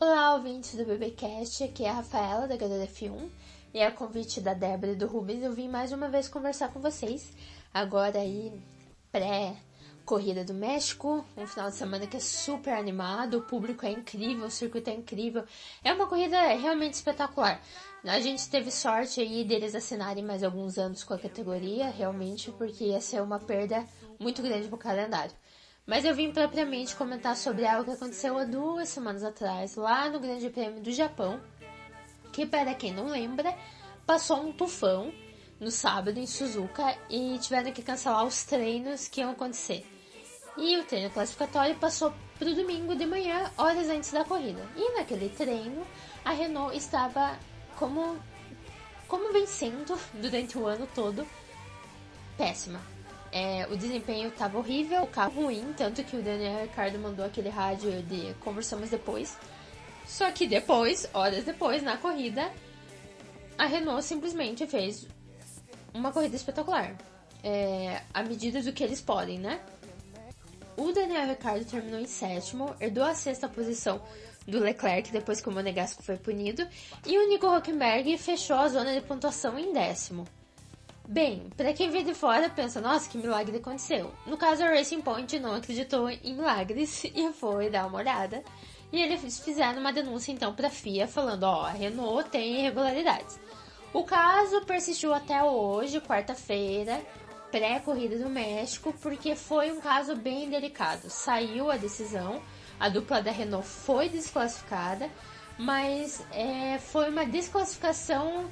Olá, 0.00 0.34
ouvintes 0.34 0.74
do 0.74 0.84
BBcast, 0.84 1.62
aqui 1.62 1.84
é 1.84 1.90
a 1.90 1.92
Rafaela 1.92 2.48
da 2.48 2.56
Garota 2.56 2.84
F1 2.84 3.28
e 3.72 3.80
a 3.80 3.92
convite 3.92 4.40
da 4.40 4.54
Débora 4.54 4.90
e 4.90 4.96
do 4.96 5.06
Rubens 5.06 5.40
eu 5.40 5.52
vim 5.52 5.68
mais 5.68 5.92
uma 5.92 6.08
vez 6.08 6.26
conversar 6.26 6.70
com 6.72 6.80
vocês. 6.80 7.32
Agora 7.72 8.18
aí, 8.18 8.52
pré 9.12 9.54
Corrida 10.12 10.44
do 10.44 10.52
México, 10.52 11.24
um 11.34 11.46
final 11.46 11.70
de 11.70 11.76
semana 11.76 12.06
que 12.06 12.18
é 12.18 12.20
super 12.20 12.74
animado, 12.74 13.38
o 13.38 13.42
público 13.44 13.86
é 13.86 13.90
incrível, 13.90 14.44
o 14.44 14.50
circuito 14.50 14.90
é 14.90 14.92
incrível. 14.92 15.42
É 15.82 15.90
uma 15.90 16.06
corrida 16.06 16.38
realmente 16.48 16.92
espetacular. 16.92 17.62
A 18.04 18.20
gente 18.20 18.46
teve 18.50 18.70
sorte 18.70 19.22
aí 19.22 19.42
deles 19.42 19.74
assinarem 19.74 20.22
mais 20.22 20.44
alguns 20.44 20.76
anos 20.76 21.02
com 21.02 21.14
a 21.14 21.18
categoria, 21.18 21.88
realmente, 21.88 22.50
porque 22.50 22.88
ia 22.88 23.00
ser 23.00 23.22
uma 23.22 23.38
perda 23.38 23.86
muito 24.20 24.42
grande 24.42 24.68
pro 24.68 24.76
calendário. 24.76 25.32
Mas 25.86 26.04
eu 26.04 26.14
vim 26.14 26.30
propriamente 26.30 26.94
comentar 26.94 27.34
sobre 27.34 27.66
algo 27.66 27.86
que 27.86 27.96
aconteceu 27.96 28.36
há 28.36 28.44
duas 28.44 28.90
semanas 28.90 29.24
atrás, 29.24 29.76
lá 29.76 30.10
no 30.10 30.20
Grande 30.20 30.50
Prêmio 30.50 30.82
do 30.82 30.92
Japão, 30.92 31.40
que 32.34 32.44
para 32.44 32.74
quem 32.74 32.92
não 32.92 33.06
lembra, 33.06 33.56
passou 34.04 34.42
um 34.42 34.52
tufão 34.52 35.10
no 35.58 35.70
sábado 35.70 36.18
em 36.18 36.26
Suzuka 36.26 36.98
e 37.08 37.38
tiveram 37.38 37.72
que 37.72 37.82
cancelar 37.82 38.26
os 38.26 38.44
treinos 38.44 39.08
que 39.08 39.22
iam 39.22 39.30
acontecer. 39.30 39.86
E 40.56 40.76
o 40.76 40.84
treino 40.84 41.10
classificatório 41.10 41.74
passou 41.76 42.12
para 42.38 42.48
o 42.48 42.54
domingo 42.54 42.94
de 42.94 43.06
manhã, 43.06 43.50
horas 43.56 43.88
antes 43.88 44.12
da 44.12 44.24
corrida. 44.24 44.62
E 44.76 44.96
naquele 44.96 45.28
treino, 45.30 45.86
a 46.24 46.32
Renault 46.32 46.76
estava 46.76 47.38
como, 47.76 48.18
como 49.08 49.32
vencendo 49.32 49.98
durante 50.14 50.58
o 50.58 50.66
ano 50.66 50.86
todo, 50.94 51.26
péssima. 52.36 52.80
É, 53.30 53.66
o 53.70 53.76
desempenho 53.76 54.28
estava 54.28 54.58
horrível, 54.58 55.04
o 55.04 55.06
carro 55.06 55.44
ruim, 55.44 55.72
tanto 55.74 56.04
que 56.04 56.16
o 56.16 56.22
Daniel 56.22 56.62
Ricardo 56.62 56.98
mandou 56.98 57.24
aquele 57.24 57.48
rádio 57.48 58.02
de 58.02 58.34
conversamos 58.40 58.90
depois. 58.90 59.38
Só 60.06 60.30
que 60.30 60.46
depois, 60.46 61.08
horas 61.14 61.44
depois, 61.44 61.82
na 61.82 61.96
corrida, 61.96 62.52
a 63.56 63.64
Renault 63.64 64.04
simplesmente 64.04 64.66
fez 64.66 65.06
uma 65.94 66.12
corrida 66.12 66.36
espetacular. 66.36 66.94
É, 67.42 68.02
à 68.12 68.22
medida 68.22 68.60
do 68.62 68.72
que 68.72 68.84
eles 68.84 69.00
podem, 69.00 69.38
né? 69.38 69.60
O 70.82 70.90
Daniel 70.90 71.28
Ricciardo 71.28 71.64
terminou 71.64 72.00
em 72.00 72.08
sétimo, 72.08 72.74
herdou 72.80 73.04
a 73.04 73.14
sexta 73.14 73.48
posição 73.48 74.02
do 74.48 74.58
Leclerc 74.58 75.12
depois 75.12 75.40
que 75.40 75.48
o 75.48 75.52
Monegasco 75.52 76.02
foi 76.02 76.16
punido, 76.16 76.66
e 77.06 77.16
o 77.16 77.28
Nico 77.28 77.46
Huckenberg 77.46 78.18
fechou 78.18 78.56
a 78.56 78.66
zona 78.66 78.92
de 78.92 79.00
pontuação 79.00 79.56
em 79.56 79.72
décimo. 79.72 80.26
Bem, 81.06 81.48
para 81.56 81.72
quem 81.72 81.88
vê 81.88 82.02
de 82.02 82.14
fora 82.14 82.50
pensa, 82.50 82.80
nossa, 82.80 83.08
que 83.08 83.16
milagre 83.16 83.58
aconteceu. 83.58 84.12
No 84.26 84.36
caso, 84.36 84.64
a 84.64 84.70
Racing 84.70 85.02
Point 85.02 85.38
não 85.38 85.54
acreditou 85.54 86.10
em 86.10 86.34
milagres 86.34 87.04
e 87.14 87.32
foi 87.32 87.70
dar 87.70 87.86
uma 87.86 87.98
olhada. 87.98 88.42
E 88.92 89.00
eles 89.00 89.38
fizeram 89.38 89.78
uma 89.78 89.92
denúncia 89.92 90.32
então 90.32 90.52
para 90.52 90.66
a 90.66 90.70
FIA 90.70 91.06
falando, 91.06 91.44
ó, 91.44 91.62
a 91.62 91.70
Renault 91.70 92.28
tem 92.28 92.58
irregularidades. 92.58 93.38
O 93.92 94.02
caso 94.02 94.62
persistiu 94.62 95.14
até 95.14 95.44
hoje, 95.44 96.00
quarta-feira, 96.00 97.00
pré-corrida 97.52 98.18
do 98.18 98.30
México, 98.30 98.94
porque 99.02 99.36
foi 99.36 99.70
um 99.70 99.80
caso 99.80 100.16
bem 100.16 100.48
delicado. 100.48 101.08
Saiu 101.10 101.70
a 101.70 101.76
decisão, 101.76 102.42
a 102.80 102.88
dupla 102.88 103.22
da 103.22 103.30
Renault 103.30 103.68
foi 103.68 104.08
desclassificada, 104.08 105.08
mas 105.58 106.24
é, 106.32 106.78
foi 106.78 107.10
uma 107.10 107.26
desclassificação 107.26 108.50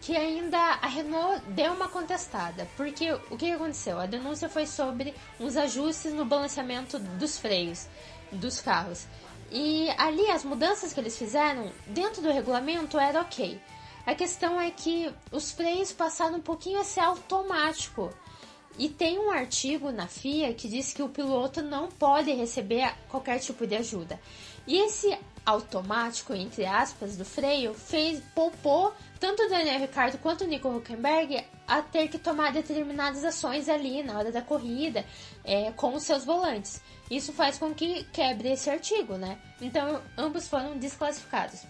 que 0.00 0.16
ainda 0.16 0.58
a 0.58 0.88
Renault 0.88 1.44
deu 1.50 1.74
uma 1.74 1.88
contestada. 1.88 2.66
Porque 2.76 3.12
o 3.30 3.36
que 3.36 3.52
aconteceu? 3.52 4.00
A 4.00 4.06
denúncia 4.06 4.48
foi 4.48 4.66
sobre 4.66 5.14
uns 5.38 5.56
ajustes 5.56 6.12
no 6.12 6.24
balanceamento 6.24 6.98
dos 6.98 7.38
freios 7.38 7.86
dos 8.32 8.60
carros. 8.60 9.06
E 9.50 9.90
ali 9.98 10.30
as 10.30 10.42
mudanças 10.42 10.92
que 10.92 10.98
eles 10.98 11.16
fizeram 11.16 11.70
dentro 11.86 12.22
do 12.22 12.32
regulamento 12.32 12.98
era 12.98 13.20
ok. 13.20 13.60
A 14.04 14.14
questão 14.14 14.60
é 14.60 14.70
que 14.70 15.12
os 15.30 15.52
freios 15.52 15.92
passaram 15.92 16.38
um 16.38 16.40
pouquinho 16.40 16.80
a 16.80 16.84
ser 16.84 17.00
automático. 17.00 18.12
E 18.78 18.88
tem 18.88 19.18
um 19.18 19.30
artigo 19.30 19.92
na 19.92 20.08
FIA 20.08 20.54
que 20.54 20.68
diz 20.68 20.92
que 20.92 21.02
o 21.02 21.08
piloto 21.08 21.62
não 21.62 21.88
pode 21.88 22.32
receber 22.32 22.92
qualquer 23.08 23.38
tipo 23.38 23.66
de 23.66 23.76
ajuda. 23.76 24.18
E 24.66 24.78
esse 24.78 25.16
automático, 25.44 26.32
entre 26.32 26.64
aspas, 26.64 27.16
do 27.16 27.24
freio, 27.24 27.74
fez 27.74 28.22
poupou 28.34 28.94
tanto 29.20 29.42
o 29.42 29.48
Daniel 29.48 29.80
Ricciardo 29.80 30.18
quanto 30.18 30.44
o 30.44 30.46
Nico 30.46 30.68
Huckenberg 30.68 31.44
a 31.68 31.82
ter 31.82 32.08
que 32.08 32.18
tomar 32.18 32.52
determinadas 32.52 33.24
ações 33.24 33.68
ali 33.68 34.02
na 34.02 34.18
hora 34.18 34.32
da 34.32 34.40
corrida 34.40 35.04
é, 35.44 35.70
com 35.72 35.94
os 35.94 36.04
seus 36.04 36.24
volantes. 36.24 36.80
Isso 37.10 37.32
faz 37.32 37.58
com 37.58 37.74
que 37.74 38.04
quebre 38.04 38.52
esse 38.52 38.70
artigo, 38.70 39.16
né? 39.16 39.38
Então 39.60 40.00
ambos 40.16 40.48
foram 40.48 40.78
desclassificados 40.78 41.62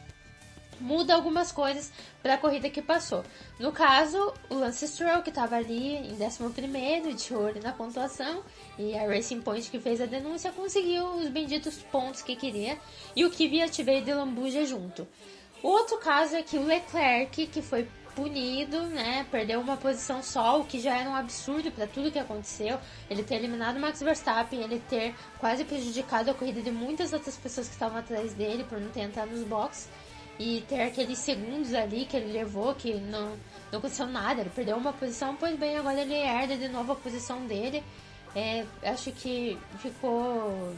muda 0.82 1.14
algumas 1.14 1.52
coisas 1.52 1.92
para 2.22 2.34
a 2.34 2.38
corrida 2.38 2.68
que 2.68 2.82
passou. 2.82 3.24
No 3.58 3.72
caso, 3.72 4.34
o 4.50 4.54
Lance 4.54 4.86
Stroll, 4.88 5.22
que 5.22 5.30
estava 5.30 5.56
ali 5.56 5.96
em 5.96 6.12
11 6.12 7.14
de 7.14 7.34
olho 7.34 7.62
na 7.62 7.72
pontuação, 7.72 8.42
e 8.78 8.96
a 8.96 9.06
Racing 9.06 9.40
Point, 9.40 9.70
que 9.70 9.78
fez 9.78 10.00
a 10.00 10.06
denúncia, 10.06 10.52
conseguiu 10.52 11.04
os 11.16 11.28
benditos 11.28 11.76
pontos 11.90 12.22
que 12.22 12.36
queria, 12.36 12.78
e 13.14 13.24
o 13.24 13.30
Kvyat 13.30 13.82
veio 13.82 14.04
de 14.04 14.12
lambuja 14.12 14.64
junto. 14.66 15.06
O 15.62 15.68
outro 15.68 15.98
caso 15.98 16.34
é 16.34 16.42
que 16.42 16.58
o 16.58 16.64
Leclerc, 16.64 17.46
que 17.46 17.62
foi 17.62 17.88
punido, 18.14 18.82
né? 18.82 19.26
Perdeu 19.30 19.60
uma 19.60 19.76
posição 19.76 20.22
só, 20.22 20.60
o 20.60 20.64
que 20.64 20.80
já 20.80 20.96
era 20.96 21.08
um 21.08 21.14
absurdo 21.14 21.70
para 21.70 21.86
tudo 21.86 22.10
que 22.10 22.18
aconteceu. 22.18 22.78
Ele 23.08 23.22
ter 23.22 23.36
eliminado 23.36 23.76
o 23.76 23.80
Max 23.80 24.00
Verstappen, 24.00 24.60
ele 24.60 24.82
ter 24.88 25.14
quase 25.38 25.64
prejudicado 25.64 26.30
a 26.30 26.34
corrida 26.34 26.60
de 26.60 26.70
muitas 26.70 27.12
outras 27.12 27.36
pessoas 27.36 27.68
que 27.68 27.74
estavam 27.74 27.98
atrás 27.98 28.34
dele 28.34 28.64
por 28.64 28.80
não 28.80 28.90
ter 28.90 29.00
entrado 29.00 29.30
nos 29.30 29.44
boxes 29.44 29.88
e 30.38 30.64
ter 30.68 30.82
aqueles 30.82 31.18
segundos 31.18 31.74
ali 31.74 32.04
que 32.04 32.16
ele 32.16 32.32
levou 32.32 32.74
que 32.74 32.94
não, 32.94 33.36
não 33.70 33.78
aconteceu 33.78 34.06
nada, 34.06 34.40
ele 34.40 34.50
perdeu 34.50 34.76
uma 34.76 34.92
posição, 34.92 35.36
pois 35.36 35.58
bem, 35.58 35.76
agora 35.76 36.00
ele 36.00 36.14
herda 36.14 36.56
de 36.56 36.68
novo 36.68 36.92
a 36.92 36.96
posição 36.96 37.46
dele. 37.46 37.82
É, 38.34 38.64
acho 38.82 39.12
que 39.12 39.58
ficou. 39.78 40.74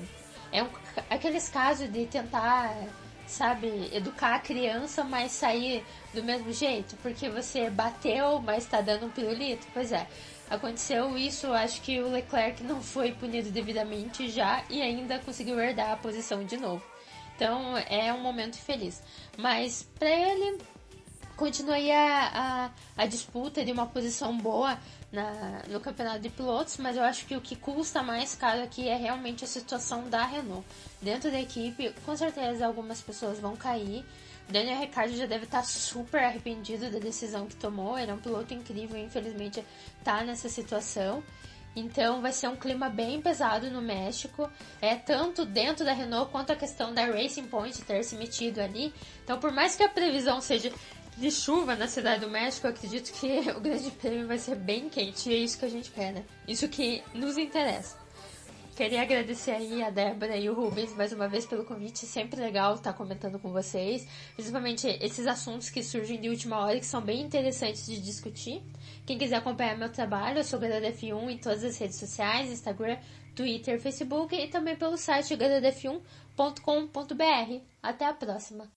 É 0.53 0.63
um, 0.63 0.69
aqueles 1.09 1.49
casos 1.49 1.91
de 1.93 2.05
tentar, 2.07 2.75
sabe, 3.27 3.91
educar 3.93 4.35
a 4.37 4.39
criança, 4.41 5.05
mas 5.05 5.33
sair 5.33 5.85
do 6.13 6.23
mesmo 6.23 6.53
jeito, 6.53 6.97
porque 6.97 7.29
você 7.29 7.71
bateu, 7.71 8.41
mas 8.41 8.67
tá 8.67 8.81
dando 8.81 9.07
um 9.07 9.11
pirulito. 9.11 9.67
Pois 9.73 9.93
é, 9.93 10.07
aconteceu 10.51 11.17
isso. 11.17 11.53
Acho 11.53 11.81
que 11.81 12.01
o 12.01 12.11
Leclerc 12.11 12.63
não 12.65 12.83
foi 12.83 13.13
punido 13.13 13.51
devidamente 13.51 14.29
já 14.29 14.65
e 14.69 14.83
ainda 14.83 15.19
conseguiu 15.21 15.59
herdar 15.61 15.93
a 15.93 15.97
posição 15.97 16.45
de 16.45 16.57
novo. 16.57 16.94
Então 17.37 17.77
é 17.77 18.13
um 18.13 18.21
momento 18.21 18.57
feliz. 18.57 19.03
Mas 19.37 19.87
para 19.99 20.11
ele 20.11 20.59
continua 21.37 21.75
aí 21.75 21.91
a, 21.91 22.71
a, 22.97 23.03
a, 23.03 23.07
disputa 23.07 23.65
de 23.65 23.73
uma 23.73 23.87
posição 23.87 24.37
boa 24.39 24.79
na, 25.11 25.63
no 25.69 25.81
campeonato 25.81 26.21
de 26.21 26.29
pilotos, 26.29 26.77
mas 26.77 26.97
eu 26.97 27.03
acho 27.03 27.27
que 27.27 27.37
o 27.37 27.41
que 27.41 27.57
custa 27.57 28.03
mais 28.03 28.35
caro 28.35 28.63
aqui 28.63 28.89
é 28.89 28.97
realmente 28.97 29.45
a 29.45 29.47
situação 29.47 30.09
da 30.09 30.25
Renault. 30.25 30.65
Dentro 31.03 31.31
da 31.31 31.41
equipe, 31.41 31.93
com 32.05 32.17
certeza 32.17 32.67
algumas 32.67 33.01
pessoas 33.01 33.39
vão 33.39 33.57
cair. 33.57 34.05
Daniel 34.49 34.79
Ricciardo 34.81 35.17
já 35.17 35.27
deve 35.27 35.45
estar 35.45 35.65
super 35.65 36.23
arrependido 36.23 36.91
da 36.91 36.99
decisão 36.99 37.47
que 37.47 37.57
tomou. 37.57 37.99
Ele 37.99 38.11
é 38.11 38.15
um 38.15 38.19
piloto 38.19 38.53
incrível, 38.53 38.99
infelizmente 38.99 39.65
está 39.99 40.23
nessa 40.23 40.49
situação. 40.49 41.23
Então 41.77 42.21
vai 42.21 42.33
ser 42.33 42.49
um 42.49 42.57
clima 42.57 42.89
bem 42.89 43.21
pesado 43.21 43.71
no 43.71 43.83
México, 43.83 44.49
é 44.81 44.95
tanto 44.95 45.45
dentro 45.45 45.85
da 45.85 45.93
Renault 45.93 46.31
quanto 46.31 46.53
a 46.53 46.57
questão 46.57 46.95
da 46.95 47.05
Racing 47.07 47.47
Point 47.49 47.83
ter 47.83 48.05
se 48.05 48.17
metido 48.17 48.61
ali. 48.61 48.93
Então, 49.25 49.41
por 49.41 49.51
mais 49.51 49.75
que 49.75 49.83
a 49.83 49.89
previsão 49.89 50.41
seja 50.41 50.73
de 51.17 51.31
chuva 51.31 51.75
na 51.77 51.89
cidade 51.89 52.21
do 52.21 52.31
México, 52.31 52.67
acredito 52.67 53.13
que 53.13 53.51
o 53.57 53.61
Grande 53.61 53.91
Prêmio 53.91 54.27
vai 54.27 54.39
ser 54.39 54.57
bem 54.57 54.89
quente 54.89 55.29
e 55.29 55.35
é 55.35 55.39
isso 55.39 55.59
que 55.59 55.65
a 55.65 55.71
gente 55.71 55.91
quer, 55.91 56.13
né? 56.13 56.25
Isso 56.47 56.69
que 56.69 57.03
nos 57.13 57.37
interessa. 57.37 58.05
Queria 58.77 59.03
agradecer 59.03 59.53
aí 59.53 59.85
a 59.85 59.91
Débora 59.91 60.37
e 60.37 60.51
o 60.51 60.55
Rubens 60.55 60.93
mais 60.97 61.13
uma 61.13 61.29
vez 61.29 61.47
pelo 61.47 61.65
convite. 61.65 62.07
Sempre 62.07 62.41
legal 62.41 62.75
estar 62.75 62.93
comentando 62.93 63.39
com 63.39 63.53
vocês. 63.53 64.05
Principalmente 64.35 64.89
esses 65.01 65.29
assuntos 65.29 65.71
que 65.71 65.81
surgem 65.81 66.21
de 66.21 66.29
última 66.29 66.59
hora 66.59 66.81
que 66.81 66.87
são 66.87 67.01
bem 67.01 67.21
interessantes 67.21 67.87
de 67.87 68.01
discutir. 68.01 68.61
Quem 69.07 69.19
quiser 69.19 69.37
acompanhar 69.37 69.77
meu 69.77 69.93
trabalho, 69.93 70.39
eu 70.39 70.45
sou 70.45 70.59
GaraDF1 70.59 71.31
em 71.31 71.37
todas 71.37 71.63
as 71.63 71.77
redes 71.77 71.99
sociais, 71.99 72.51
Instagram, 72.51 72.97
Twitter, 73.37 73.79
Facebook 73.79 74.35
e 74.35 74.49
também 74.49 74.77
pelo 74.77 74.97
site 74.97 75.37
garadf1.com.br. 75.37 77.65
Até 77.83 78.07
a 78.07 78.15
próxima! 78.15 78.73